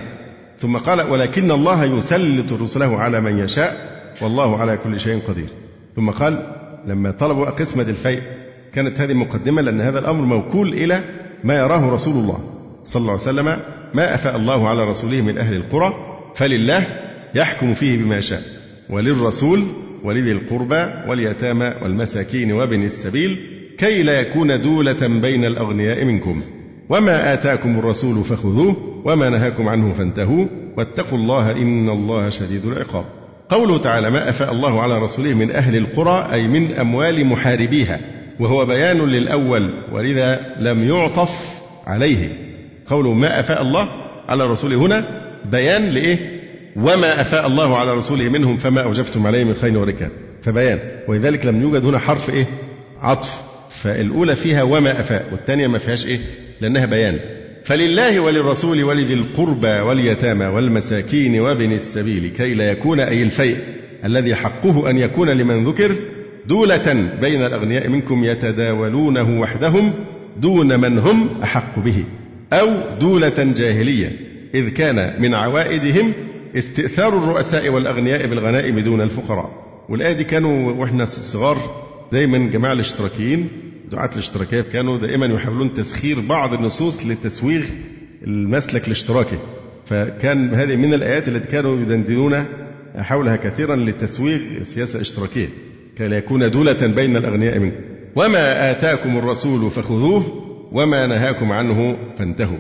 [0.59, 3.77] ثم قال ولكن الله يسلط رسله على من يشاء
[4.23, 5.49] والله على كل شيء قدير.
[5.97, 6.55] ثم قال
[6.87, 8.23] لما طلبوا قسمة الفيء
[8.73, 11.05] كانت هذه مقدمة لأن هذا الأمر موكول إلى
[11.45, 12.39] ما يراه رسول الله
[12.83, 13.57] صلى الله عليه وسلم
[13.95, 15.95] ما أفاء الله على رسوله من أهل القرى
[16.35, 16.87] فلله
[17.35, 18.43] يحكم فيه بما شاء
[18.91, 19.63] وللرسول
[20.05, 23.39] ولذي القربى واليتامى والمساكين وابن السبيل
[23.79, 26.43] كي لا يكون دولة بين الأغنياء منكم.
[26.89, 33.05] وما آتاكم الرسول فخذوه وما نهاكم عنه فانتهوا واتقوا الله إن الله شديد العقاب.
[33.49, 38.01] قوله تعالى ما أفاء الله على رسوله من أهل القرى أي من أموال محاربيها.
[38.41, 42.29] وهو بيان للأول ولذا لم يعطف عليه.
[42.87, 43.89] قوله ما أفاء الله
[44.29, 44.77] على رسوله.
[44.77, 45.05] هنا
[45.45, 46.41] بيان لإيه؟
[46.77, 50.11] وما أفاء الله على رسوله منهم فما أوجفتم عليه من خير وركاب.
[50.43, 50.79] فبيان.
[51.09, 52.47] ولذلك لم يوجد هنا حرف إيه؟
[53.01, 53.43] عطف.
[53.71, 56.21] فالأولى فيها وما أفاء والثانية ما فيهاش إيه؟
[56.61, 57.19] لأنها بيان.
[57.65, 63.57] فلله وللرسول ولذي القربى واليتامى والمساكين وابن السبيل كي لا يكون أي الفيء
[64.05, 65.97] الذي حقه أن يكون لمن ذكر
[66.47, 69.93] دولة بين الأغنياء منكم يتداولونه وحدهم
[70.37, 72.05] دون من هم أحق به
[72.53, 72.69] أو
[73.01, 74.13] دولة جاهلية
[74.55, 76.13] إذ كان من عوائدهم
[76.57, 79.51] استئثار الرؤساء والأغنياء بالغنائم دون الفقراء
[79.89, 83.49] والآية دي كانوا وإحنا صغار دايما جماعة الاشتراكيين
[83.91, 87.65] دعاة الاشتراكية كانوا دائما يحاولون تسخير بعض النصوص لتسويغ
[88.27, 89.39] المسلك الاشتراكي.
[89.87, 92.45] فكان هذه من الآيات التي كانوا يدندنون
[92.97, 95.49] حولها كثيرا لتسويغ السياسة الاشتراكية
[95.99, 97.81] كي لا يكون دولة بين الأغنياء منكم.
[98.17, 102.59] وما آتاكم الرسول فخذوه وما نهاكم عنه فانتهوا.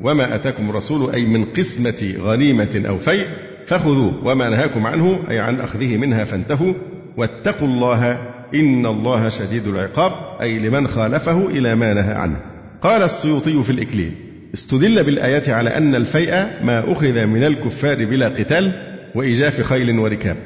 [0.00, 3.26] وما آتاكم الرسول أي من قسمة غنيمة أو فيء
[3.66, 6.72] فخذوه وما نهاكم عنه أي عن أخذه منها فانتهوا.
[7.16, 12.36] واتقوا الله إن الله شديد العقاب أي لمن خالفه إلى ما نهى عنه.
[12.82, 14.12] قال السيوطي في الإكليل
[14.54, 16.32] استدل بالآيات على أن الفيء
[16.64, 18.72] ما أخذ من الكفار بلا قتال
[19.14, 20.36] وإيجاف خيل وركاب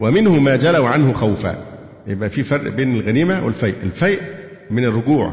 [0.00, 1.64] ومنه ما جلوا عنه خوفا.
[2.06, 3.74] يبقى في فرق بين الغنيمة والفيء.
[3.82, 4.20] الفيء
[4.70, 5.32] من الرجوع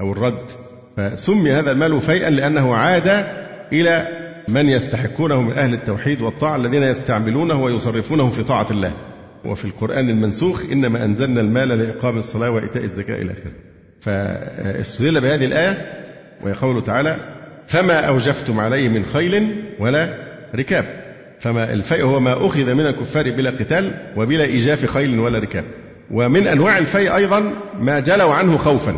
[0.00, 0.50] أو الرد.
[0.96, 3.08] فسمي هذا المال فيئا لأنه عاد
[3.72, 4.08] إلى
[4.48, 8.92] من يستحقونه من أهل التوحيد والطاعة الذين يستعملونه ويصرفونه في طاعة الله.
[9.46, 13.52] وفي القرآن المنسوخ إنما أنزلنا المال لإقام الصلاة وإيتاء الزكاة إلى آخره.
[14.00, 15.76] فاستدل بهذه الآية
[16.42, 17.16] وهي قوله تعالى
[17.66, 20.14] فما أوجفتم عليه من خيل ولا
[20.54, 20.84] ركاب.
[21.40, 25.64] فما الفيء هو ما أخذ من الكفار بلا قتال وبلا إيجاف خيل ولا ركاب.
[26.10, 28.94] ومن أنواع الفيء أيضا ما جلوا عنه خوفا.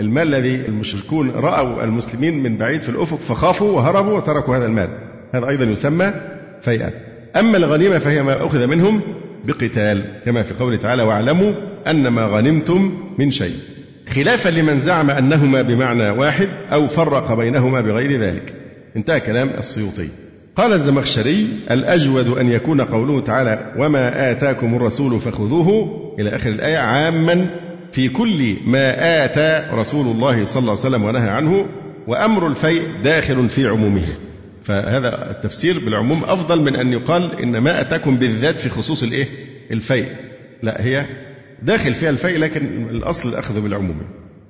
[0.00, 4.88] المال الذي المشركون رأوا المسلمين من بعيد في الأفق فخافوا وهربوا وتركوا هذا المال.
[5.34, 6.12] هذا أيضا يسمى
[6.60, 6.90] فيئا.
[7.36, 9.00] أما الغنيمة فهي ما أخذ منهم
[9.48, 11.52] بقتال كما في قوله تعالى واعلموا
[11.86, 13.54] أن ما غنمتم من شيء.
[14.08, 18.54] خلافا لمن زعم أنهما بمعنى واحد أو فرق بينهما بغير ذلك.
[18.96, 20.08] انتهى كلام السيوطي.
[20.56, 25.88] قال الزمخشري الأجود أن يكون قوله تعالى وما آتاكم الرسول فخذوه
[26.18, 27.46] إلى آخر الآية عاما
[27.92, 31.66] في كل ما آتى رسول الله صلى الله عليه وسلم ونهى عنه
[32.06, 34.27] وأمر الفيء داخل في عمومه.
[34.68, 39.26] فهذا التفسير بالعموم أفضل من أن يقال إن ما أتاكم بالذات في خصوص الإيه؟
[39.70, 40.06] الفيء.
[40.62, 41.06] لا هي
[41.62, 43.96] داخل فيها الفيء لكن الأصل الأخذ بالعموم.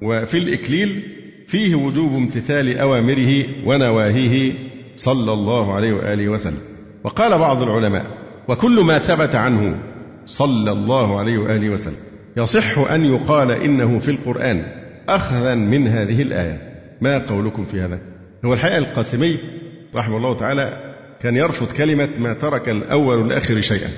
[0.02, 1.02] وفي الإكليل
[1.46, 4.52] فيه وجوب امتثال أوامره ونواهيه
[4.96, 6.60] صلى الله عليه وآله وسلم.
[7.04, 8.06] وقال بعض العلماء
[8.48, 9.78] وكل ما ثبت عنه
[10.26, 11.96] صلى الله عليه وآله وسلم
[12.36, 14.62] يصح أن يقال إنه في القرآن
[15.08, 16.78] أخذا من هذه الآية.
[17.00, 17.98] ما قولكم في هذا؟
[18.44, 19.36] هو الحقيقة القاسمي
[19.94, 23.90] رحمه الله تعالى كان يرفض كلمة ما ترك الأول والآخر شيئا.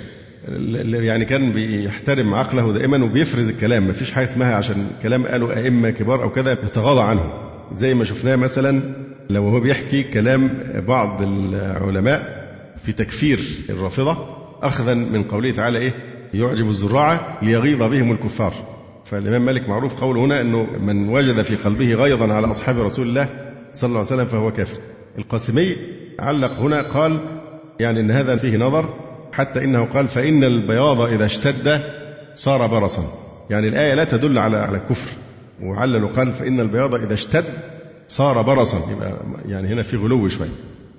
[0.85, 3.87] يعني كان بيحترم عقله دائما وبيفرز الكلام.
[3.87, 7.33] ما فيش حاجة اسمها عشان كلام قالوا أئمة كبار أو كذا يتغاضى عنه.
[7.73, 8.81] زي ما شفناه مثلا
[9.31, 10.51] لو هو بيحكي كلام
[10.89, 12.41] بعض العلماء
[12.85, 14.17] في تكفير الرافضة
[14.63, 15.93] أخذا من قوله تعالى إيه؟
[16.35, 18.53] يعجب الزراعة ليغيظ بهم الكفار.
[19.05, 23.29] فالإمام مالك معروف قوله هنا أنه من وجد في قلبه غيظا على أصحاب رسول الله
[23.73, 24.77] صلى الله عليه وسلم فهو كافر.
[25.19, 25.77] القاسمي
[26.19, 27.21] علق هنا قال
[27.81, 28.95] يعني أن هذا فيه نظر
[29.33, 31.81] حتى إنه قال فإن البياض إذا اشتد
[32.35, 33.03] صار برصا.
[33.51, 35.11] يعني الآية لا تدل على على الكفر
[35.63, 37.45] وعلل قال فإن البياض إذا اشتد
[38.09, 38.93] صار برصا.
[38.93, 39.13] يبقى
[39.49, 40.49] يعني هنا في غلو شوية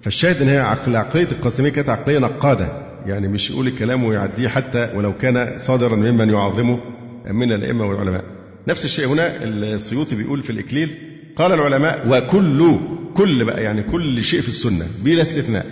[0.02, 2.68] فالشاهد إن هي عقل عقلية القاسميه كانت عقلية نقادة.
[3.06, 6.80] يعني مش يقول الكلام ويعديه حتى ولو كان صادرا ممن يعظمه
[7.26, 8.24] من الأئمة والعلماء.
[8.68, 10.98] نفس الشيء هنا السيوطي بيقول في الإكليل
[11.36, 12.78] قال العلماء وكل
[13.18, 15.66] كل بقى يعني كل شيء في السنة بلا استثناء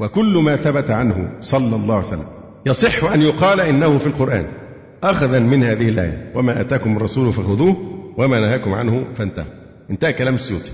[0.00, 2.26] وكل ما ثبت عنه صلى الله عليه وسلم.
[2.66, 4.46] يصح أن يقال إنه في القرآن
[5.02, 7.76] أخذا من هذه الآية وما أتاكم الرسول فخذوه
[8.18, 9.46] وما نهاكم عنه فانتهوا
[9.90, 10.70] انتهى كلام السيوطي.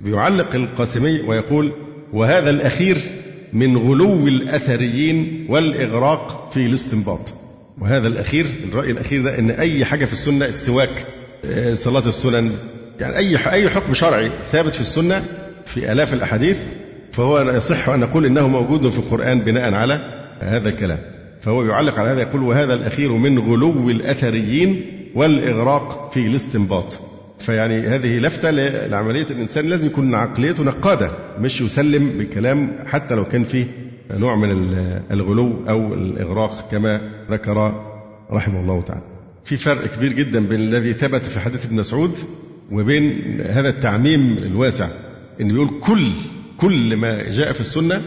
[0.00, 1.72] بيعلق القاسمي ويقول
[2.12, 2.98] وهذا الأخير
[3.52, 7.34] من غلو الأثريين والإغراق في الاستنباط.
[7.80, 11.04] وهذا الأخير الرأي الأخير ده أن أي حاجة في السنة السواك
[11.44, 12.52] آه، صلاة السنن
[13.00, 15.24] يعني أي أي حكم شرعي ثابت في السنة
[15.66, 16.58] في آلاف الأحاديث
[17.12, 20.00] فهو يصح أن نقول إنه موجود في القرآن بناء على
[20.40, 20.98] هذا الكلام.
[21.40, 24.82] فهو يعلق على هذا يقول وهذا الأخير من غلو الأثريين
[25.14, 27.00] والإغراق في الاستنباط.
[27.38, 28.50] فيعني هذه لفتة
[28.86, 31.10] لعملية الإنسان لازم يكون عقليته نقادة
[31.40, 33.66] مش يسلم بالكلام حتى لو كان فيه
[34.18, 34.50] نوع من
[35.10, 37.00] الغلو أو الإغراق كما
[37.30, 37.84] ذكر
[38.32, 39.02] رحمه الله تعالى.
[39.44, 42.18] في فرق كبير جدا بين الذي ثبت في حديث ابن مسعود
[42.72, 44.88] وبين هذا التعميم الواسع.
[45.40, 46.10] إن يقول كل
[46.58, 48.02] كل ما جاء في السنة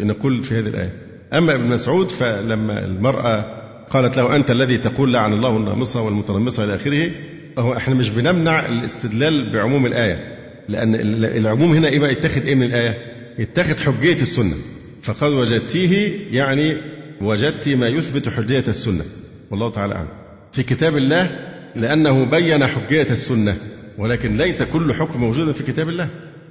[0.00, 0.92] نقول في هذه الآية.
[1.32, 6.74] أما ابن مسعود فلما المرأة قالت له أنت الذي تقول لعن الله النامصة والمتنمصة إلى
[6.74, 7.10] آخره
[7.58, 12.62] هو إحنا مش بنمنع الاستدلال بعموم الآية لأن العموم هنا إيه بقى يتخذ إيه من
[12.66, 12.98] الآية؟
[13.38, 14.54] يتخذ حجية السنة.
[15.02, 16.76] فقد وجدتيه يعني
[17.20, 19.04] وجدت ما يثبت حجية السنة.
[19.50, 20.08] والله تعالى أعلم.
[20.52, 21.30] في كتاب الله
[21.76, 23.56] لأنه بين حجية السنة
[23.98, 26.08] ولكن ليس كل حكم موجود في كتاب الله.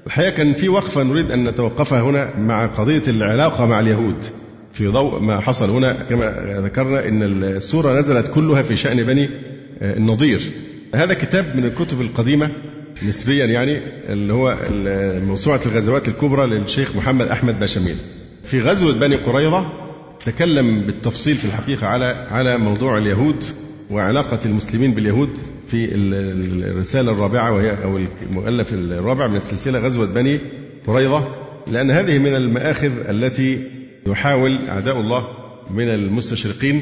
[0.08, 4.24] الحقيقة كان في وقفة نريد أن نتوقفها هنا مع قضية العلاقة مع اليهود.
[4.74, 6.26] في ضوء ما حصل هنا كما
[6.64, 9.30] ذكرنا أن السورة نزلت كلها في شأن بني
[9.82, 10.41] آه، النضير.
[10.95, 12.49] هذا كتاب من الكتب القديمة
[13.04, 13.80] نسبيا يعني
[14.10, 14.58] اللي هو
[15.28, 17.95] موسوعة الغزوات الكبرى للشيخ محمد أحمد باشميل
[18.43, 19.72] في غزوة بني قريظة
[20.26, 23.43] تكلم بالتفصيل في الحقيقة على على موضوع اليهود.
[23.92, 25.30] وعلاقة المسلمين باليهود
[25.68, 27.98] في الرسالة الرابعة وهي أو
[28.30, 30.39] المؤلف الرابع من السلسلة غزوة بني
[30.88, 31.36] قريظة
[31.68, 33.68] لأن هذه من المآخذ التي
[34.08, 35.28] يحاول أعداء الله
[35.72, 36.82] من المستشرقين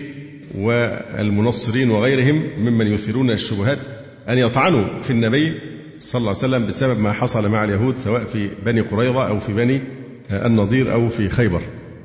[0.58, 3.78] والمنصرين وغيرهم ممن يثيرون الشبهات
[4.30, 5.54] أن يطعنوا في النبي
[6.00, 9.54] صلى الله عليه وسلم بسبب ما حصل مع اليهود سواء في بني قريظة أو في
[9.54, 9.82] بني
[10.32, 11.62] النضير أو في خيبر.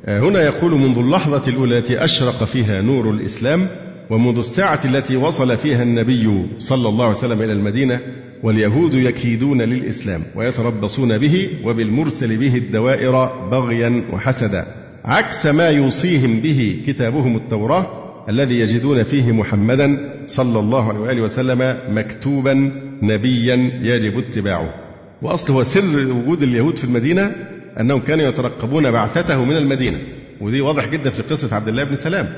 [0.09, 3.69] هنا يقول منذ اللحظة الأولى التي أشرق فيها نور الإسلام
[4.11, 8.01] ومنذ الساعة التي وصل فيها النبي صلى الله عليه وسلم إلى المدينة
[8.43, 14.67] واليهود يكيدون للإسلام ويتربصون به وبالمرسل به الدوائر بغيا وحسدا
[15.05, 21.79] عكس ما يوصيهم به كتابهم التوراة الذي يجدون فيه محمدا صلى الله عليه وآله وسلم
[21.89, 24.75] مكتوبا نبيا يجب اتباعه.
[25.23, 27.33] وأصل هو سر وجود اليهود في المدينة
[27.81, 29.99] أنهم كانوا يترقبون بعثته من المدينة
[30.41, 32.29] ودي واضح جدا في قصة عبد الله بن سلام.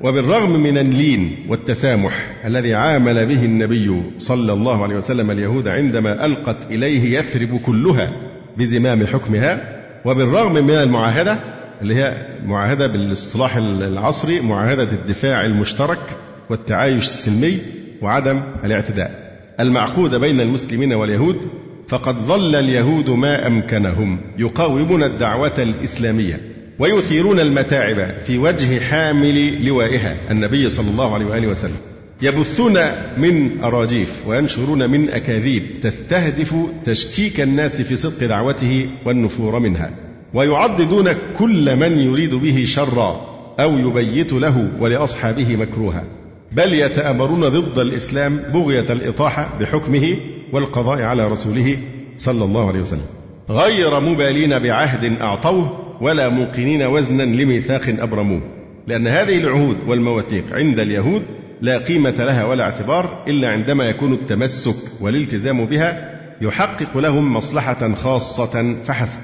[0.00, 2.12] وبالرغم من اللين والتسامح
[2.44, 8.12] الذي عامل به النبي صلى الله عليه وسلم اليهود عندما ألقت إليه يثرب كلها
[8.56, 11.38] بزمام حكمها وبالرغم من المعاهدة
[11.82, 16.16] اللي هي معاهدة بالاصطلاح العصري معاهدة الدفاع المشترك
[16.50, 17.58] والتعايش السلمي
[18.02, 19.38] وعدم الاعتداء.
[19.60, 21.48] المعقودة بين المسلمين واليهود
[21.88, 26.40] فقد ظل اليهود ما أمكنهم يقاومون الدعوة الإسلامية.
[26.82, 31.76] ويثيرون المتاعب في وجه حامل لوائها النبي صلى الله عليه وآله وسلم.
[32.22, 32.78] يبثون
[33.16, 36.54] من أراجيف وينشرون من أكاذيب تستهدف
[36.84, 39.90] تشكيك الناس في صدق دعوته والنفور منها.
[40.34, 41.08] ويعضدون
[41.38, 43.20] كل من يريد به شرا
[43.60, 46.04] أو يبيت له ولأصحابه مكروها.
[46.52, 50.16] بل يتآمرون ضد الإسلام بغية الإطاحة بحكمه
[50.52, 51.76] والقضاء على رسوله
[52.16, 53.06] صلى الله عليه وسلم.
[53.50, 58.40] غير مبالين بعهد أعطوه ولا موقنين وزنا لميثاق أبرموه.
[58.86, 61.22] لأن هذه العهود والمواثيق عند اليهود
[61.60, 68.76] لا قيمة لها ولا اعتبار إلا عندما يكون التمسك والالتزام بها يحقق لهم مصلحة خاصة
[68.84, 69.20] فحسب.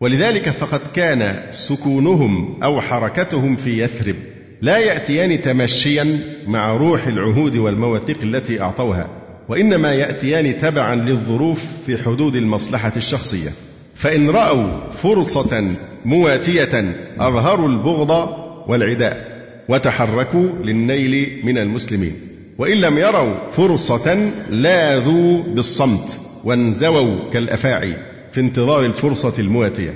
[0.00, 4.16] ولذلك فقد كان سكونهم أو حركتهم في يثرب
[4.62, 9.08] لا يأتيان تمشيا مع روح العهود والمواثيق التي أعطوها
[9.48, 13.50] وإنما يأتيان تبعا للظروف في حدود المصلحة الشخصية.
[13.96, 15.74] فإن رأوا فرصة
[16.04, 18.28] مواتية أظهروا البغض
[18.68, 19.36] والعداء
[19.68, 22.12] وتحركوا للنيل من المسلمين.
[22.58, 27.96] وإن لم يروا فرصة لاذوا بالصمت وانزووا كالأفاعي
[28.32, 29.94] في انتظار الفرصة المواتية.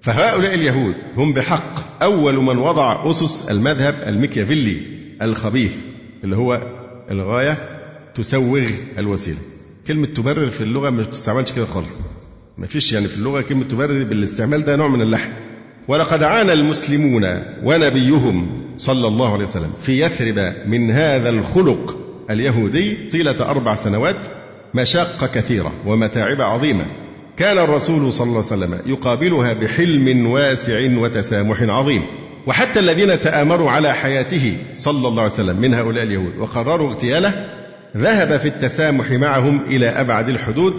[0.00, 4.80] فهؤلاء اليهود هم بحق أول من وضع أسس المذهب الميكيافيلي
[5.22, 5.80] الخبيث
[6.24, 6.62] اللي هو
[7.10, 7.58] الغاية
[8.14, 8.66] تسوغ
[8.98, 9.38] الوسيلة.
[9.86, 11.98] كلمة تبرر في اللغة ما بتستعملش كده خالص.
[12.58, 15.30] ما فيش يعني في اللغة كلمة تبرر بالاستعمال ده نوع من اللحن.
[15.88, 21.98] ولقد عانى المسلمون ونبيهم صلى الله عليه وسلم في يثرب من هذا الخلق
[22.30, 24.16] اليهودي طيلة أربع سنوات
[24.74, 26.86] مشاق كثيرة ومتاعب عظيمة.
[27.36, 32.02] كان الرسول صلى الله عليه وسلم يقابلها بحلم واسع وتسامح عظيم.
[32.46, 37.48] وحتى الذين تآمروا على حياته صلى الله عليه وسلم من هؤلاء اليهود وقرروا اغتياله
[37.96, 40.74] ذهب في التسامح معهم إلى أبعد الحدود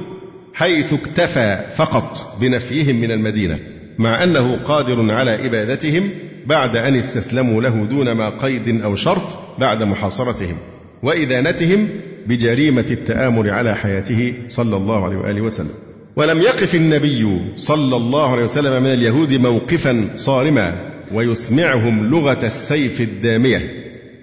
[0.54, 3.60] حيث اكتفى فقط بنفيهم من المدينة
[3.98, 6.10] مع أنه قادر على إبادتهم
[6.46, 10.58] بعد أن استسلموا له دون ما قيد أو شرط بعد محاصرتهم
[11.04, 11.88] وإذانتهم
[12.28, 15.72] بجريمة التآمر على حياته صلى الله عليه وآله وسلم.
[16.16, 23.62] ولم يقف النبي صلى الله عليه وسلم من اليهود موقفا صارما ويسمعهم لغة السيف الدامية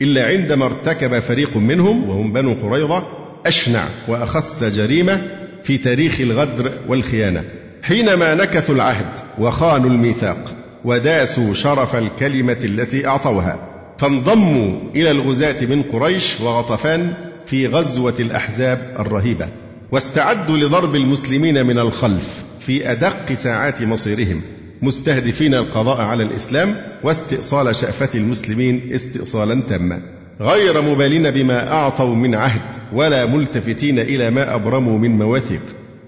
[0.03, 3.03] إلا عندما ارتكب فريق منهم وهم بنو قريظة
[3.47, 7.45] أشنع وأخس جريمة في تاريخ الغدر والخيانة.
[7.83, 10.55] حينما نكثوا العهد وخانوا الميثاق
[10.85, 13.59] وداسوا شرف الكلمة التي أعطوها
[13.99, 17.15] فانضموا إلى الغزاة من قريش وغطفان
[17.47, 19.49] في غزوة الأحزاب الرهيبة
[19.93, 24.43] واستعدوا لضرب المسلمين من الخلف في أدق ساعات مصيرهم
[24.83, 30.03] مستهدفين القضاء على الإسلام واستئصال شأفة المسلمين استئصالا تاما.
[30.41, 35.61] غير مبالين بما أعطوا من عهد ولا ملتفتين إلى ما أبرموا من مواثيق.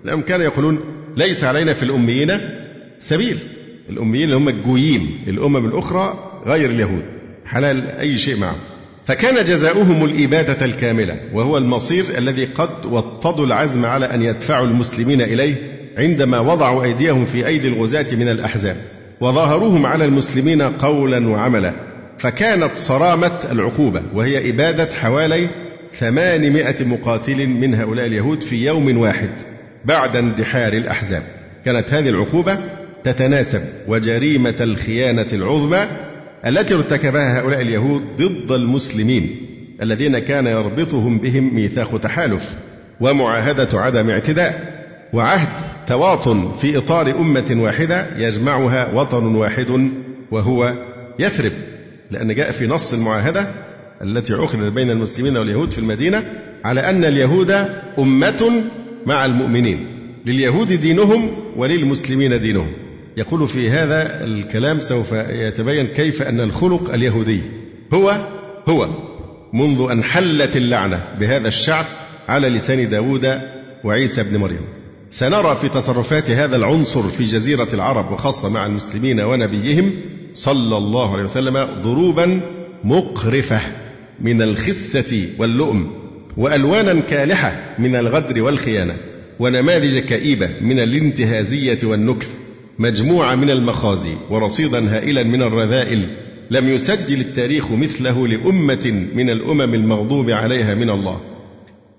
[0.04, 0.80] لأنهم كانوا يقولون
[1.16, 2.38] ليس علينا في الأميين
[2.98, 3.38] سبيل.
[3.90, 7.02] الأميين اللي هم الجويين الأمم الأخرى غير اليهود.
[7.46, 8.58] حلال أي شيء معهم.
[9.06, 15.54] فكان جزاؤهم الإبادة الكاملة وهو المصير الذي قد وطدوا العزم على أن يدفعوا المسلمين إليه
[15.98, 18.76] عندما وضعوا أيديهم في أيدي الغزاة من الأحزاب.
[19.20, 21.89] وظاهروهم على المسلمين قولا وعملا.
[22.20, 25.48] فكانت صرامة العقوبة وهي إبادة حوالي
[25.94, 29.30] ثمانمائة مقاتل من هؤلاء اليهود في يوم واحد
[29.84, 31.22] بعد اندحار الأحزاب.
[31.64, 32.58] كانت هذه العقوبة
[33.04, 35.88] تتناسب وجريمة الخيانة العظمى
[36.46, 39.36] التي ارتكبها هؤلاء اليهود ضد المسلمين
[39.82, 42.56] الذين كان يربطهم بهم ميثاق تحالف
[43.00, 44.80] ومعاهدة عدم اعتداء
[45.12, 45.48] وعهد
[45.86, 49.90] تواطن في إطار أمة واحدة يجمعها وطن واحد
[50.30, 50.74] وهو
[51.18, 51.52] يثرب.
[52.10, 53.48] لأن جاء في نص المعاهدة
[54.02, 56.24] التي عقدت بين المسلمين واليهود في المدينة
[56.64, 57.50] على أن اليهود
[57.98, 58.62] أمة
[59.06, 59.86] مع المؤمنين
[60.26, 62.72] لليهود دينهم وللمسلمين دينهم.
[63.16, 67.40] يقول في هذا الكلام سوف يتبين كيف أن الخلق اليهودي
[67.94, 68.28] هو
[68.68, 68.88] هو
[69.52, 71.84] منذ أن حلت اللعنة بهذا الشعب
[72.28, 73.40] على لسان داود
[73.84, 74.79] وعيسى بن مريم.
[75.12, 79.92] سنرى في تصرفات هذا العنصر في جزيرة العرب وخاصة مع المسلمين ونبيهم
[80.34, 82.40] صلى الله عليه وسلم ضروبا
[82.84, 83.60] مقرفة
[84.20, 85.92] من الخسة واللؤم
[86.36, 88.96] وألوانا كالحة من الغدر والخيانة
[89.38, 92.30] ونماذج كئيبة من الانتهازية والنكث
[92.78, 96.08] مجموعة من المخازي ورصيدا هائلا من الرذائل
[96.50, 101.29] لم يسجل التاريخ مثله لأمة من الأمم المغضوب عليها من الله.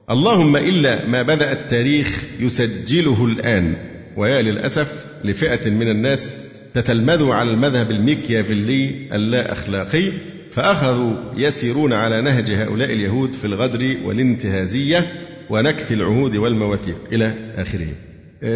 [0.09, 3.75] اللهم إلا ما بدأ التاريخ يسجله الآن
[4.17, 6.35] ويا للأسف لفئة من الناس
[6.73, 10.11] تتلمذ على المذهب الميكيافيلي اللا أخلاقي
[10.51, 15.07] فأخذوا يسيرون على نهج هؤلاء اليهود في الغدر والانتهازية
[15.49, 17.87] ونكث العهود والمواثيق إلى آخره.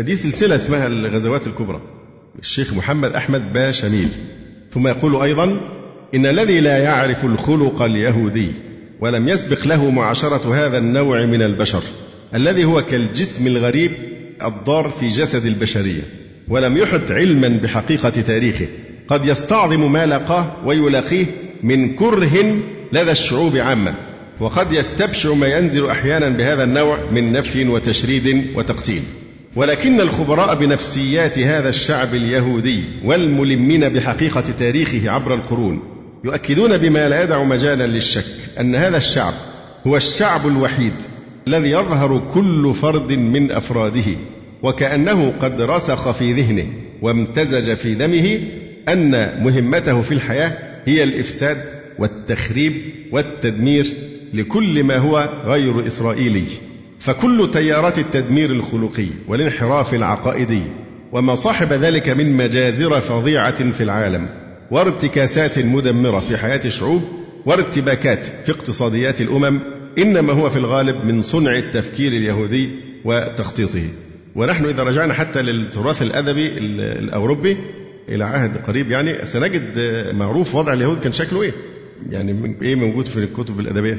[0.01, 1.81] دي سلسلة اسمها الغزوات الكبرى.
[2.39, 4.07] الشيخ محمد أحمد باشميل
[4.71, 5.45] ثم يقول أيضا
[6.15, 8.51] إن الذي لا يعرف الخلق اليهودي
[8.99, 11.83] ولم يسبق له معاشرة هذا النوع من البشر
[12.35, 13.91] الذي هو كالجسم الغريب
[14.43, 16.01] الضار في جسد البشرية
[16.47, 18.65] ولم يحط علما بحقيقة تاريخه.
[19.07, 21.25] قد يستعظم ما لقاه ويلاقيه
[21.63, 22.59] من كره
[22.93, 23.95] لدى الشعوب عامة
[24.39, 29.01] وقد يستبشع ما ينزل أحيانا بهذا النوع من نفي وتشريد وتقتيل.
[29.55, 35.94] ولكن الخبراء بنفسيات هذا الشعب اليهودي والملمين بحقيقة تاريخه عبر القرون
[36.25, 38.25] يؤكدون بما لا يدع مجالا للشك
[38.59, 39.33] أن هذا الشعب
[39.87, 40.93] هو الشعب الوحيد
[41.47, 44.11] الذي يظهر كل فرد من أفراده
[44.63, 46.65] وكأنه قد رسخ في ذهنه
[47.01, 48.39] وامتزج في دمه
[48.89, 51.57] أن مهمته في الحياة هي الإفساد
[51.99, 52.73] والتخريب
[53.11, 53.87] والتدمير
[54.33, 56.45] لكل ما هو غير إسرائيلي.
[56.99, 60.61] فكل تيارات التدمير الخلقي والانحراف العقائدي
[61.11, 67.01] وما صاحب ذلك من مجازر فظيعة في العالم وارتكاسات مدمرة في حياة الشعوب
[67.45, 69.59] وارتباكات في اقتصاديات الأمم
[69.97, 72.69] إنما هو في الغالب من صنع التفكير اليهودي
[73.05, 73.83] وتخطيطه.
[74.35, 77.57] ونحن إذا رجعنا حتى للتراث الأدبي الأوروبي
[78.09, 79.79] إلى عهد قريب يعني سنجد
[80.13, 81.51] معروف وضع اليهود كان شكله إيه؟
[82.09, 83.97] يعني إيه موجود في الكتب الأدبية؟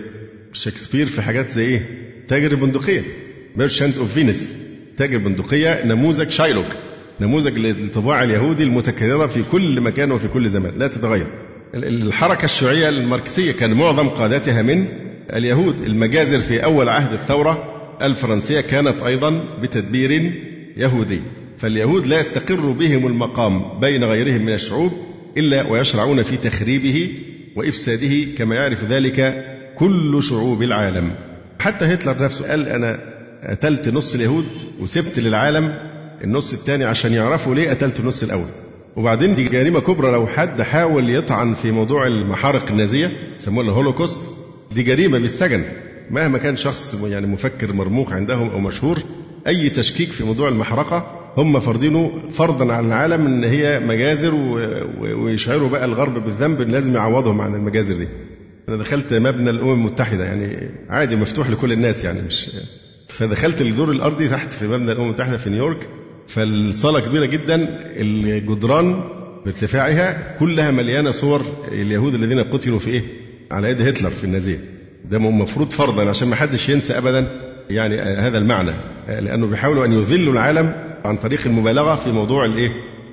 [0.52, 1.82] شكسبير في حاجات زي إيه؟
[2.28, 3.02] تاجر البندقية
[3.56, 4.54] Merchant of Venice
[4.96, 6.66] تاجر بندقية نموذج شايلوك.
[7.20, 10.72] نموذج للطباع اليهودي المتكررة في كل مكان وفي كل زمان.
[10.78, 11.26] لا تتغير.
[11.74, 14.86] الحركة الشيوعية الماركسية كان معظم قادتها من
[15.32, 15.80] اليهود.
[15.80, 20.32] المجازر في أول عهد الثورة الفرنسية كانت أيضا بتدبير
[20.76, 21.20] يهودي.
[21.58, 24.92] فاليهود لا يستقر بهم المقام بين غيرهم من الشعوب
[25.36, 27.10] إلا ويشرعون في تخريبه
[27.56, 29.44] وإفساده كما يعرف ذلك
[29.78, 31.14] كل شعوب العالم.
[31.58, 33.00] حتى هتلر نفسه قال أنا
[33.50, 34.46] قتلت نص اليهود
[34.80, 38.46] وسبت للعالم النص الثاني عشان يعرفوا ليه قتلت النص الأول.
[38.96, 44.20] وبعدين دي جريمة كبرى لو حد حاول يطعن في موضوع المحارق النازية يسموها الهولوكوست
[44.74, 45.62] دي جريمة بالسجن.
[46.10, 49.02] مهما كان شخص يعني مفكر مرموق عندهم أو مشهور
[49.46, 54.34] أي تشكيك في موضوع المحرقة هم فرضينه فرضا على العالم إن هي مجازر
[55.00, 58.08] ويشعروا بقى الغرب بالذنب لازم يعوضهم عن المجازر دي.
[58.68, 62.50] أنا دخلت مبنى الأمم المتحدة يعني عادي مفتوح لكل الناس يعني مش
[63.08, 65.88] فدخلت الدور الأرضي تحت في مبنى الأمم المتحدة في نيويورك.
[66.28, 69.04] فالصالة كبيرة جدا الجدران
[69.44, 73.02] بارتفاعها كلها مليانة صور اليهود الذين قتلوا في إيه؟
[73.50, 74.58] على يد هتلر في النازية.
[75.10, 77.26] ده المفروض فرضا عشان ما حدش ينسى ابدا
[77.70, 78.74] يعني هذا المعنى
[79.08, 80.72] لأنه بيحاولوا أن يذلوا العالم
[81.04, 82.70] عن طريق المبالغة في موضوع الإيه؟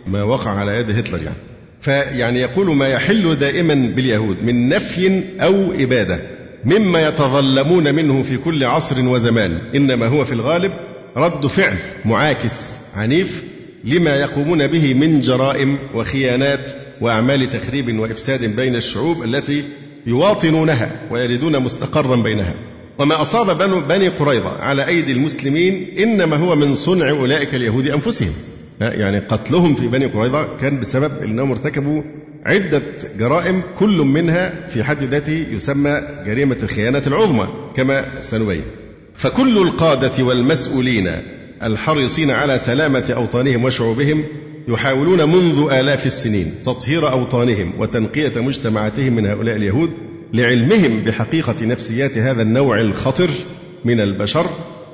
[0.08, 1.36] ما وقع على يد هتلر يعني.
[1.82, 6.20] فيعني يقول ما يحل دائما باليهود من نفي أو إبادة
[6.66, 10.74] مما يتظلمون منه في كل عصر وزمان إنما هو في الغالب
[11.18, 13.44] رد فعل معاكس عنيف
[13.84, 16.72] لما يقومون به من جرائم وخيانات
[17.02, 19.64] وأعمال تخريب وإفساد بين الشعوب التي
[20.08, 22.56] يواطنونها ويجدون مستقرا بينها.
[23.00, 28.34] وما بنو بني قريظة على أيدي المسلمين إنما هو من صنع أولئك اليهود أنفسهم.
[28.82, 32.02] يعني قتلهم في بني قريظة كان بسبب أنهم ارتكبوا
[32.46, 32.82] عدة
[33.20, 38.64] جرائم كل منها في حد ذاته يسمى جريمة الخيانة العظمى كما سنبين.
[39.16, 41.12] فكل القادة والمسؤولين
[41.64, 44.24] الحريصين على سلامة أوطانهم وشعوبهم
[44.68, 49.90] يحاولون منذ آلاف السنين تطهير أوطانهم وتنقية مجتمعاتهم من هؤلاء اليهود
[50.34, 53.30] لعلمهم بحقيقة نفسيات هذا النوع الخطر
[53.86, 54.46] من البشر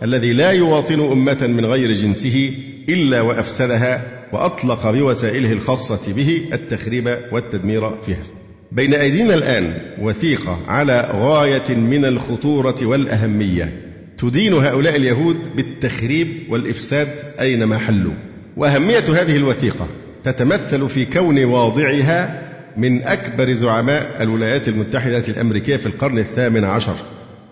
[0.03, 2.51] الذي لا يواطن أمة من غير جنسه
[2.89, 8.23] إلا وأفسدها وأطلق بوسائله الخاصة به التخريب والتدمير فيها.
[8.71, 13.88] بين أيدينا الآن وثيقة على غاية من الخطورة والأهمية
[14.21, 17.07] تدين هؤلاء اليهود بالتخريب والإفساد
[17.39, 18.13] أينما حلوا.
[18.57, 19.87] وأهمية هذه الوثيقة
[20.23, 26.95] تتمثل في كون واضعها من أكبر زعماء الولايات المتحدة الأمريكية في القرن الثامن عشر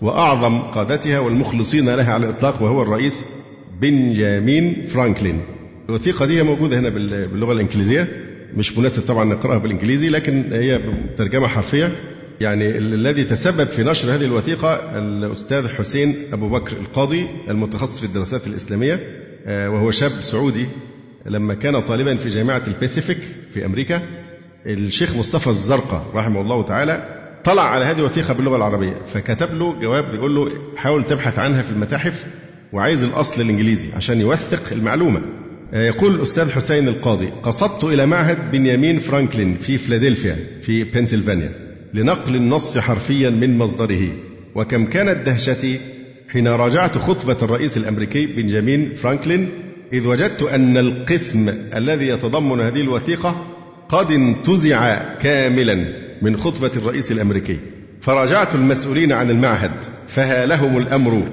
[0.02, 3.26] وأعظم قادتها والمخلصين لها على الإطلاق وهو الرئيس
[3.82, 5.42] بنجامين فرانكلين.
[5.90, 8.08] الوثيقة دي موجودة هنا باللغة الإنجليزية.
[8.58, 10.80] مش مناسب طبعا نقرأها بالإنجليزي لكن هي
[11.18, 11.96] ترجمة حرفية.
[12.42, 18.48] يعني الذي تسبب في نشر هذه الوثيقة الأستاذ حسين أبو بكر القاضي المتخصص في الدراسات
[18.48, 19.00] الإسلامية
[19.46, 20.66] آه، وهو شاب سعودي
[21.26, 23.18] لما كان طالبا في جامعة الباسيفيك
[23.54, 24.02] في أمريكا
[24.66, 30.12] الشيخ مصطفى الزرقاء رحمه الله تعالى طلع على هذه الوثيقة باللغة العربية فكتب له جواب
[30.12, 32.26] بيقول له حاول تبحث عنها في المتاحف
[32.74, 35.22] وعايز الأصل الإنجليزي عشان يوثق المعلومة.
[35.74, 41.67] آه، يقول الأستاذ حسين القاضي قصدت إلى معهد بنيامين فرانكلين في فيلادلفيا في بنسلفانيا.
[41.94, 44.10] لنقل النص حرفيا من مصدره.
[44.56, 45.80] وكم كانت دهشتي
[46.30, 49.50] حين راجعت خطبة الرئيس الأمريكي بنجامين فرانكلين
[49.94, 53.48] إذ وجدت أن القسم الذي يتضمن هذه الوثيقة
[53.90, 55.86] قد انتزع كاملا
[56.22, 57.58] من خطبة الرئيس الأمريكي.
[58.02, 59.72] فراجعت المسؤولين عن المعهد
[60.08, 61.24] فهالهم الأمر.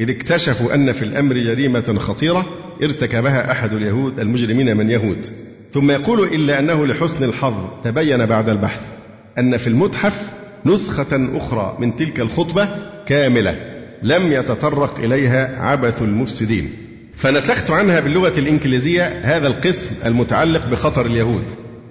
[0.00, 2.46] إذ اكتشفوا أن في الأمر جريمة خطيرة
[2.82, 5.26] ارتكبها أحد اليهود المجرمين من يهود.
[5.72, 7.54] ثم يقول إلا أنه لحسن الحظ
[7.84, 8.99] تبين بعد البحث.
[9.38, 10.22] أن في المتحف
[10.66, 12.68] نسخة أخرى من تلك الخطبة
[13.06, 13.56] كاملة
[14.02, 16.70] لم يتطرق إليها عبث المفسدين.
[17.16, 21.44] فنسخت عنها باللغة الإنجليزية هذا القسم المتعلق بخطر اليهود.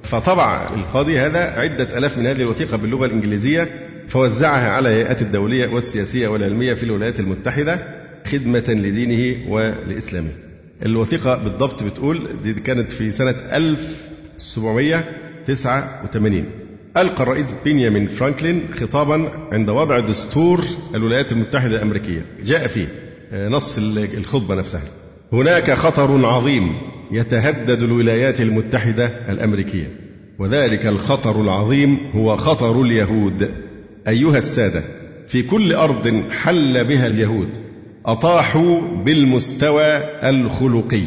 [0.04, 3.68] فطبع القاضي هذا عدة ألاف من هذه الوثيقة باللغة الإنجليزية
[4.08, 7.80] فوزعها على الهيئات الدولية والسياسية والعلمية في الولايات المتحدة
[8.28, 10.30] خدمة لدينه ولإسلامه.
[10.86, 16.46] الوثيقة بالضبط بتقول دي كانت في سنة 1789
[16.98, 20.64] ألقى الرئيس بنيامين فرانكلين خطابا عند وضع دستور
[20.96, 22.26] الولايات المتحدة الأمريكية.
[22.44, 22.88] جاء فيه
[23.32, 23.78] آه، نص
[24.18, 24.82] الخطبة نفسها.
[25.34, 26.74] هناك خطر عظيم
[27.12, 29.92] يتهدد الولايات المتحدة الأمريكية.
[30.40, 33.52] وذلك الخطر العظيم هو خطر اليهود.
[34.08, 34.84] أيها السادة
[35.28, 37.50] في كل أرض حل بها اليهود
[38.06, 39.98] أطاحوا بالمستوى
[40.30, 41.04] الخلقي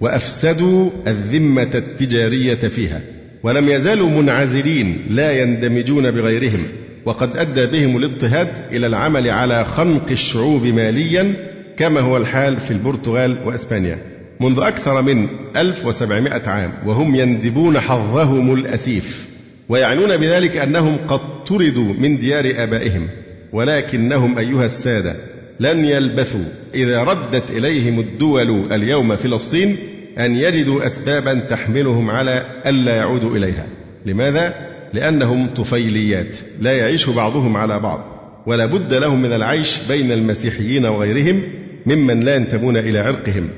[0.00, 3.17] وأفسدوا الذمة التجارية فيها.
[3.42, 6.62] ولم يزالوا منعزلين لا يندمجون بغيرهم
[7.04, 11.34] وقد أدى بهم الاضطهاد إلى العمل على خنق الشعوب ماليا
[11.76, 13.98] كما هو الحال في البرتغال وأسبانيا.
[14.40, 19.28] منذ أكثر من 1700 عام وهم يندبون حظهم الأسيف
[19.68, 23.08] ويعنون بذلك أنهم قد طردوا من ديار آبائهم
[23.52, 25.16] ولكنهم أيها السادة
[25.60, 29.76] لن يلبثوا إذا ردت إليهم الدول اليوم فلسطين
[30.18, 33.66] أن يجدوا أسبابا تحملهم على ألا يعودوا إليها.
[34.06, 34.54] لماذا؟
[34.92, 38.04] لأنهم طفيليات لا يعيش بعضهم على بعض.
[38.46, 41.42] ولا بد لهم من العيش بين المسيحيين وغيرهم
[41.86, 43.48] ممن لا ينتمون إلى عرقهم.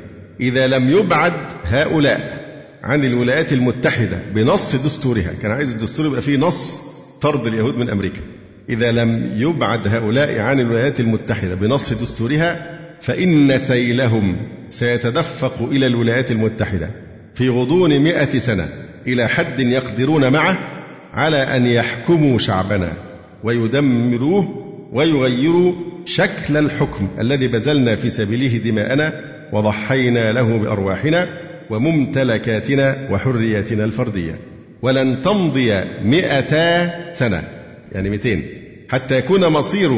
[0.40, 1.32] إذا لم يبعد
[1.64, 2.40] هؤلاء
[2.82, 6.80] عن الولايات المتحدة بنص دستورها كان عايز الدستور يبقى فيه نص
[7.20, 8.20] طرد اليهود من أمريكا.
[8.68, 14.36] إذا لم يبعد هؤلاء عن الولايات المتحدة بنص دستورها فإن سيلهم
[14.68, 16.90] سيتدفق إلى الولايات المتحدة
[17.34, 18.68] في غضون مئة سنة
[19.06, 20.58] إلى حد يقدرون معه
[21.12, 22.92] على أن يحكموا شعبنا
[23.44, 25.72] ويدمروه ويغيروا
[26.04, 29.12] شكل الحكم الذي بذلنا في سبيله دماءنا
[29.52, 31.28] وضحينا له بأرواحنا
[31.70, 34.38] وممتلكاتنا وحرياتنا الفردية.
[34.82, 37.42] ولن تمضي مئتا سنة
[37.92, 38.42] يعني مئتين
[38.88, 39.90] حتى يكون مصير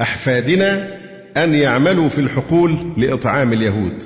[0.00, 0.97] أحفادنا
[1.44, 4.02] أن يعملوا في الحقول لإطعام اليهود.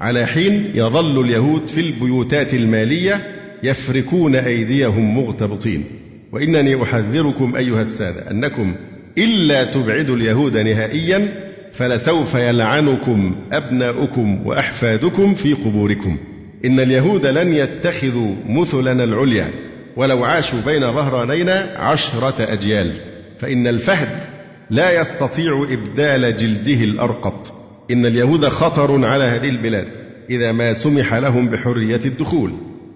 [0.00, 3.22] على حين يظل اليهود في البيوتات المالية
[3.62, 5.84] يفركون أيديهم مغتبطين.
[6.32, 8.74] وإنني أحذركم أيها السادة أنكم
[9.18, 11.28] إلا تبعدوا اليهود نهائيا
[11.72, 16.16] فلسوف يلعنكم أبناؤكم وأحفادكم في قبوركم.
[16.64, 19.50] إن اليهود لن يتخذوا مثلنا العليا
[19.96, 22.92] ولو عاشوا بين ظهرانينا عشرة أجيال.
[23.38, 24.35] فإن الفهد
[24.70, 27.52] لا يستطيع إبدال جلده الأرقط.
[27.90, 29.88] إن اليهود خطر على هذه البلاد
[30.30, 32.52] إذا ما سمح لهم بحرية الدخول.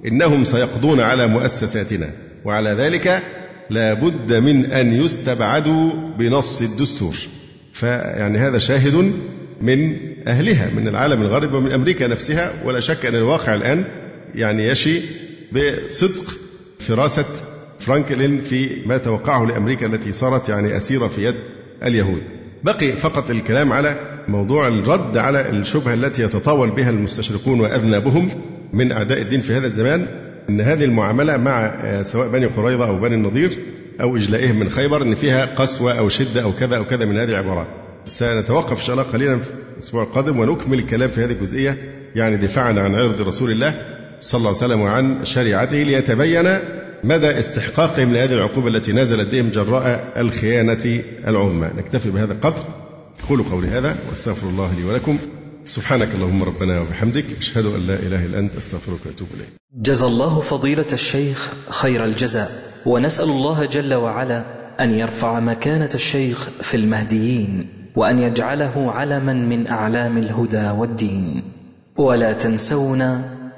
[0.07, 2.11] إنهم سيقضون على مؤسساتنا.
[2.45, 3.23] وعلى ذلك
[3.71, 7.17] لا بد من أن يستبعدوا بنص الدستور.
[7.73, 9.13] فيعني هذا شاهد
[9.61, 9.97] من
[10.27, 12.53] أهلها من العالم الغربي ومن أمريكا نفسها.
[12.65, 13.85] ولا شك أن الواقع الآن
[14.35, 15.01] يعني يشي
[15.53, 16.37] بصدق
[16.79, 17.27] فراسة
[17.79, 21.35] فرانكلين في ما توقعه لأمريكا التي صارت يعني أسيرة في يد
[21.83, 22.23] اليهود.
[22.65, 23.97] بقي فقط الكلام على
[24.29, 28.31] موضوع الرد على الشبهة التي يتطاول بها المستشرقون وأذنابهم
[28.73, 30.07] من أعداء الدين في هذا الزمان
[30.49, 33.59] أن هذه المعاملة مع آه، سواء بني قريظة أو بني النضير
[34.01, 37.31] أو إجلائهم من خيبر أن فيها قسوة أو شدة أو كذا أو كذا من هذه
[37.31, 37.67] العبارات.
[38.07, 41.79] سنتوقف إن شاء الله قليلا في الأسبوع القادم ونكمل الكلام في هذه الجزئية
[42.15, 43.75] يعني دفاعا عن عرض رسول الله
[44.21, 46.59] صلى الله عليه وسلم وعن شريعته ليتبين
[47.05, 52.63] مدى استحقاقهم لهذه العقوبة التي نزلت بهم جراء الخيانة العظمى؟ نكتفي بهذا القدر.
[53.25, 55.19] أقول قولي هذا وأستغفر الله لي ولكم.
[55.67, 57.25] سبحانك اللهم ربنا وبحمدك.
[57.39, 58.57] أشهد أن لا إله إلا أنت.
[58.57, 59.49] أستغفرك وأتوب إليك.
[59.83, 62.51] جزى الله فضيلة الشيخ خير الجزاء.
[62.87, 64.45] ونسأل الله جل وعلا
[64.81, 71.43] أن يرفع مكانة الشيخ في المهديين وأن يجعله علما من أعلام الهدى والدين.
[71.97, 73.40] ولا تنسونا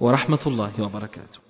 [0.00, 1.47] ورحمة الله وبركاته.